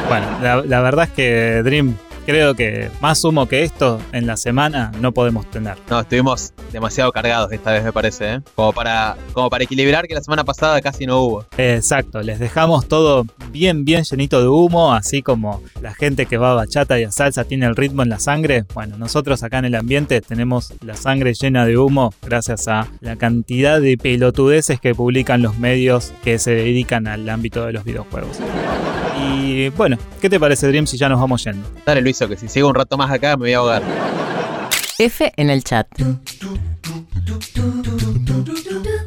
Bueno, 0.08 0.26
la, 0.42 0.56
la 0.56 0.80
verdad 0.80 1.06
es 1.06 1.10
que 1.12 1.62
Dream 1.62 1.96
creo 2.30 2.54
que 2.54 2.88
más 3.00 3.24
humo 3.24 3.48
que 3.48 3.64
esto 3.64 4.00
en 4.12 4.24
la 4.28 4.36
semana 4.36 4.92
no 5.00 5.10
podemos 5.10 5.50
tener. 5.50 5.76
No, 5.90 5.98
estuvimos 5.98 6.52
demasiado 6.72 7.10
cargados 7.10 7.50
esta 7.50 7.72
vez, 7.72 7.82
me 7.82 7.92
parece, 7.92 8.34
¿eh? 8.34 8.40
como, 8.54 8.72
para, 8.72 9.16
como 9.32 9.50
para 9.50 9.64
equilibrar 9.64 10.06
que 10.06 10.14
la 10.14 10.20
semana 10.20 10.44
pasada 10.44 10.80
casi 10.80 11.06
no 11.06 11.20
hubo. 11.22 11.46
Exacto, 11.58 12.22
les 12.22 12.38
dejamos 12.38 12.86
todo 12.86 13.26
bien, 13.50 13.84
bien 13.84 14.04
llenito 14.04 14.40
de 14.40 14.46
humo, 14.46 14.94
así 14.94 15.22
como 15.22 15.60
la 15.82 15.92
gente 15.92 16.26
que 16.26 16.36
va 16.36 16.52
a 16.52 16.54
bachata 16.54 17.00
y 17.00 17.02
a 17.02 17.10
salsa 17.10 17.42
tiene 17.42 17.66
el 17.66 17.74
ritmo 17.74 18.04
en 18.04 18.10
la 18.10 18.20
sangre. 18.20 18.64
Bueno, 18.74 18.96
nosotros 18.96 19.42
acá 19.42 19.58
en 19.58 19.64
el 19.64 19.74
ambiente 19.74 20.20
tenemos 20.20 20.72
la 20.84 20.94
sangre 20.94 21.34
llena 21.34 21.66
de 21.66 21.78
humo 21.78 22.14
gracias 22.22 22.68
a 22.68 22.86
la 23.00 23.16
cantidad 23.16 23.80
de 23.80 23.98
pelotudeces 23.98 24.80
que 24.80 24.94
publican 24.94 25.42
los 25.42 25.58
medios 25.58 26.12
que 26.22 26.38
se 26.38 26.52
dedican 26.52 27.08
al 27.08 27.28
ámbito 27.28 27.66
de 27.66 27.72
los 27.72 27.82
videojuegos. 27.82 28.38
Y 29.20 29.68
bueno, 29.70 29.98
¿qué 30.20 30.28
te 30.30 30.40
parece, 30.40 30.68
Dream, 30.68 30.86
si 30.86 30.96
ya 30.96 31.08
nos 31.08 31.20
vamos 31.20 31.44
yendo? 31.44 31.68
Dale, 31.84 32.00
Luiso, 32.00 32.28
que 32.28 32.36
si 32.36 32.48
sigo 32.48 32.68
un 32.68 32.74
rato 32.74 32.96
más 32.96 33.10
acá 33.10 33.36
me 33.36 33.44
voy 33.44 33.52
a 33.52 33.58
ahogar. 33.58 33.82
F 34.98 35.32
en 35.36 35.50
el 35.50 35.64
chat. 35.64 35.86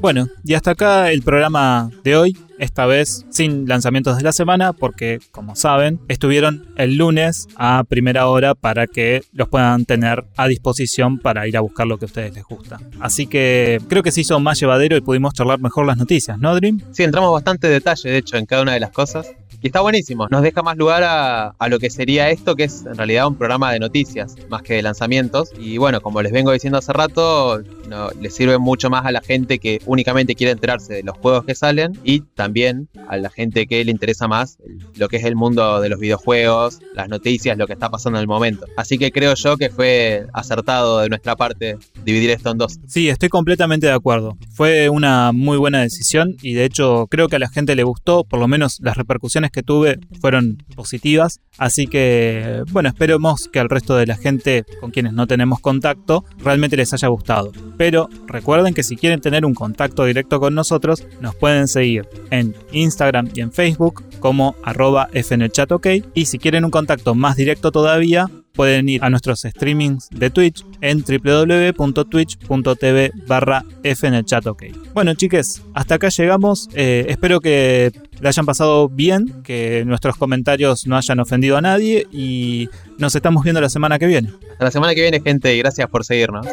Bueno, 0.02 0.28
y 0.44 0.54
hasta 0.54 0.72
acá 0.72 1.12
el 1.12 1.22
programa 1.22 1.90
de 2.04 2.18
hoy, 2.18 2.38
esta 2.60 2.86
vez 2.86 3.26
sin 3.30 3.70
lanzamientos 3.70 4.18
de 4.18 4.24
la 4.24 4.34
semana, 4.34 4.74
porque 4.74 5.20
como 5.32 5.56
saben, 5.56 6.02
estuvieron 6.10 6.68
el 6.76 6.98
lunes 6.98 7.48
a 7.56 7.86
primera 7.86 8.28
hora 8.28 8.54
para 8.54 8.86
que 8.88 9.24
los 9.32 9.48
puedan 9.48 9.86
tener 9.86 10.26
a 10.36 10.48
disposición 10.48 11.20
para 11.20 11.48
ir 11.48 11.56
a 11.56 11.62
buscar 11.62 11.88
lo 11.88 11.98
que 11.98 12.06
a 12.06 12.08
ustedes 12.08 12.34
les 12.34 12.44
gusta. 12.44 12.80
Así 13.00 13.28
que 13.28 13.80
creo 13.88 14.04
que 14.04 14.12
se 14.12 14.20
hizo 14.22 14.38
más 14.42 14.60
llevadero 14.60 14.98
y 14.98 15.02
pudimos 15.02 15.34
charlar 15.34 15.60
mejor 15.60 15.86
las 15.86 15.98
noticias, 15.98 16.38
¿no, 16.38 16.54
Dream? 16.54 16.82
Sí, 16.92 17.04
entramos 17.04 17.32
bastante 17.32 17.70
detalle, 17.70 18.10
de 18.10 18.18
hecho, 18.18 18.36
en 18.36 18.46
cada 18.46 18.64
una 18.64 18.74
de 18.74 18.82
las 18.82 18.92
cosas. 18.92 19.32
Y 19.64 19.68
está 19.68 19.80
buenísimo, 19.80 20.28
nos 20.30 20.42
deja 20.42 20.62
más 20.62 20.76
lugar 20.76 21.04
a, 21.04 21.52
a 21.58 21.70
lo 21.70 21.80
que 21.80 21.90
sería 21.90 22.30
esto, 22.30 22.54
que 22.58 22.66
es 22.66 22.86
en 22.86 22.98
realidad 22.98 23.28
un 23.28 23.38
programa 23.38 23.72
de 23.72 23.80
noticias, 23.80 24.36
más 24.50 24.62
que 24.62 24.74
de 24.74 24.82
lanzamientos. 24.82 25.52
Y 25.58 25.78
bueno, 25.78 26.02
como 26.02 26.22
les 26.22 26.34
vengo 26.34 26.52
diciendo 26.52 26.80
hace 26.80 26.92
rato, 26.92 27.64
no, 27.88 28.10
le 28.20 28.30
sirve 28.30 28.58
mucho 28.58 28.90
más 28.90 29.06
a 29.06 29.14
la 29.14 29.22
gente 29.22 29.60
que 29.60 29.82
únicamente 29.86 30.36
quiere 30.36 30.52
enterarse 30.52 30.96
de 30.96 31.04
los 31.04 31.18
juegos 31.18 31.46
que 31.46 31.56
salen 31.56 31.98
y 32.04 32.20
también 32.22 32.90
a 33.08 33.16
la 33.16 33.30
gente 33.30 33.66
que 33.66 33.86
le 33.86 33.92
interesa 33.92 34.28
más 34.28 34.58
lo 34.98 35.08
que 35.08 35.16
es 35.16 35.24
el 35.24 35.38
mundo 35.38 35.80
de 35.80 35.88
los 35.88 35.98
videojuegos, 35.98 36.80
las 36.94 37.08
noticias, 37.08 37.58
lo 37.58 37.66
que 37.66 37.72
está 37.72 37.90
pasando 37.90 38.20
en 38.20 38.24
el 38.24 38.28
momento. 38.28 38.66
Así 38.76 38.98
que 38.98 39.14
creo 39.14 39.34
yo 39.36 39.56
que 39.56 39.70
fue 39.70 40.28
acertado 40.34 41.00
de 41.00 41.08
nuestra 41.08 41.38
parte 41.38 41.78
dividir 42.04 42.32
esto 42.32 42.52
en 42.52 42.58
dos. 42.58 42.80
Sí, 42.88 43.08
estoy 43.08 43.30
completamente 43.30 43.88
de 43.88 43.94
acuerdo. 43.94 44.38
Fue 44.52 44.90
una 44.90 45.32
muy 45.32 45.56
buena 45.56 45.80
decisión 45.80 46.36
y 46.42 46.54
de 46.54 46.66
hecho 46.66 47.08
creo 47.10 47.30
que 47.30 47.38
a 47.38 47.40
la 47.40 47.50
gente 47.50 47.78
le 47.78 47.84
gustó, 47.84 48.26
por 48.26 48.40
lo 48.42 48.50
menos 48.50 48.80
las 48.82 48.98
repercusiones 48.98 49.53
que 49.54 49.64
tuve 49.64 50.00
fueron 50.20 50.58
positivas. 50.76 51.40
Así 51.58 51.88
que, 51.88 52.64
bueno, 52.72 52.90
esperemos 52.90 53.48
que 53.48 53.60
al 53.60 53.70
resto 53.70 53.96
de 53.96 54.08
la 54.08 54.18
gente 54.18 54.66
con 54.82 54.92
quienes 54.92 55.14
no 55.14 55.28
tenemos 55.28 55.62
contacto 55.62 56.26
realmente 56.40 56.76
les 56.76 56.94
haya 56.94 57.08
gustado. 57.08 57.54
Pero 57.78 58.10
recuerden 58.28 58.74
que 58.74 58.84
si 58.84 58.98
quieren 58.98 59.22
tener 59.22 59.46
un 59.46 59.54
contacto 59.54 60.04
directo 60.04 60.42
con 60.42 60.56
nosotros, 60.56 61.06
nos 61.22 61.36
pueden 61.36 61.68
seguir 61.68 62.10
en 62.32 62.56
Instagram 62.72 63.30
y 63.34 63.42
en 63.42 63.54
Facebook 63.54 64.04
como 64.20 64.56
arroba 64.64 65.08
fnchatok. 65.14 65.88
Y 66.14 66.26
si 66.26 66.40
quieren 66.40 66.66
un 66.66 66.72
contacto 66.72 67.16
más 67.16 67.36
directo 67.36 67.72
todavía, 67.72 68.30
pueden 68.54 68.88
ir 68.90 69.04
a 69.04 69.10
nuestros 69.10 69.42
streamings 69.42 70.10
de 70.12 70.30
Twitch 70.30 70.64
en 70.82 71.04
www.twitch.tv 71.04 73.12
barra 73.28 73.66
fnchatok. 73.84 74.64
Bueno, 74.94 75.16
chiques, 75.16 75.64
hasta 75.74 75.96
acá 75.96 76.10
llegamos. 76.10 76.70
Eh, 76.74 77.08
espero 77.10 77.40
que 77.40 77.92
le 78.24 78.30
hayan 78.30 78.46
pasado 78.46 78.88
bien, 78.88 79.44
que 79.44 79.84
nuestros 79.86 80.16
comentarios 80.16 80.88
no 80.88 80.96
hayan 80.96 81.20
ofendido 81.20 81.58
a 81.58 81.62
nadie 81.62 82.08
y 82.10 82.70
nos 82.98 83.14
estamos 83.16 83.44
viendo 83.44 83.60
la 83.60 83.68
semana 83.68 84.00
que 84.00 84.08
viene. 84.08 84.32
Hasta 84.54 84.64
la 84.64 84.72
semana 84.72 84.96
que 84.96 85.02
viene, 85.02 85.20
gente, 85.20 85.54
y 85.54 85.58
gracias 85.60 85.90
por 85.90 86.06
seguirnos. 86.06 86.48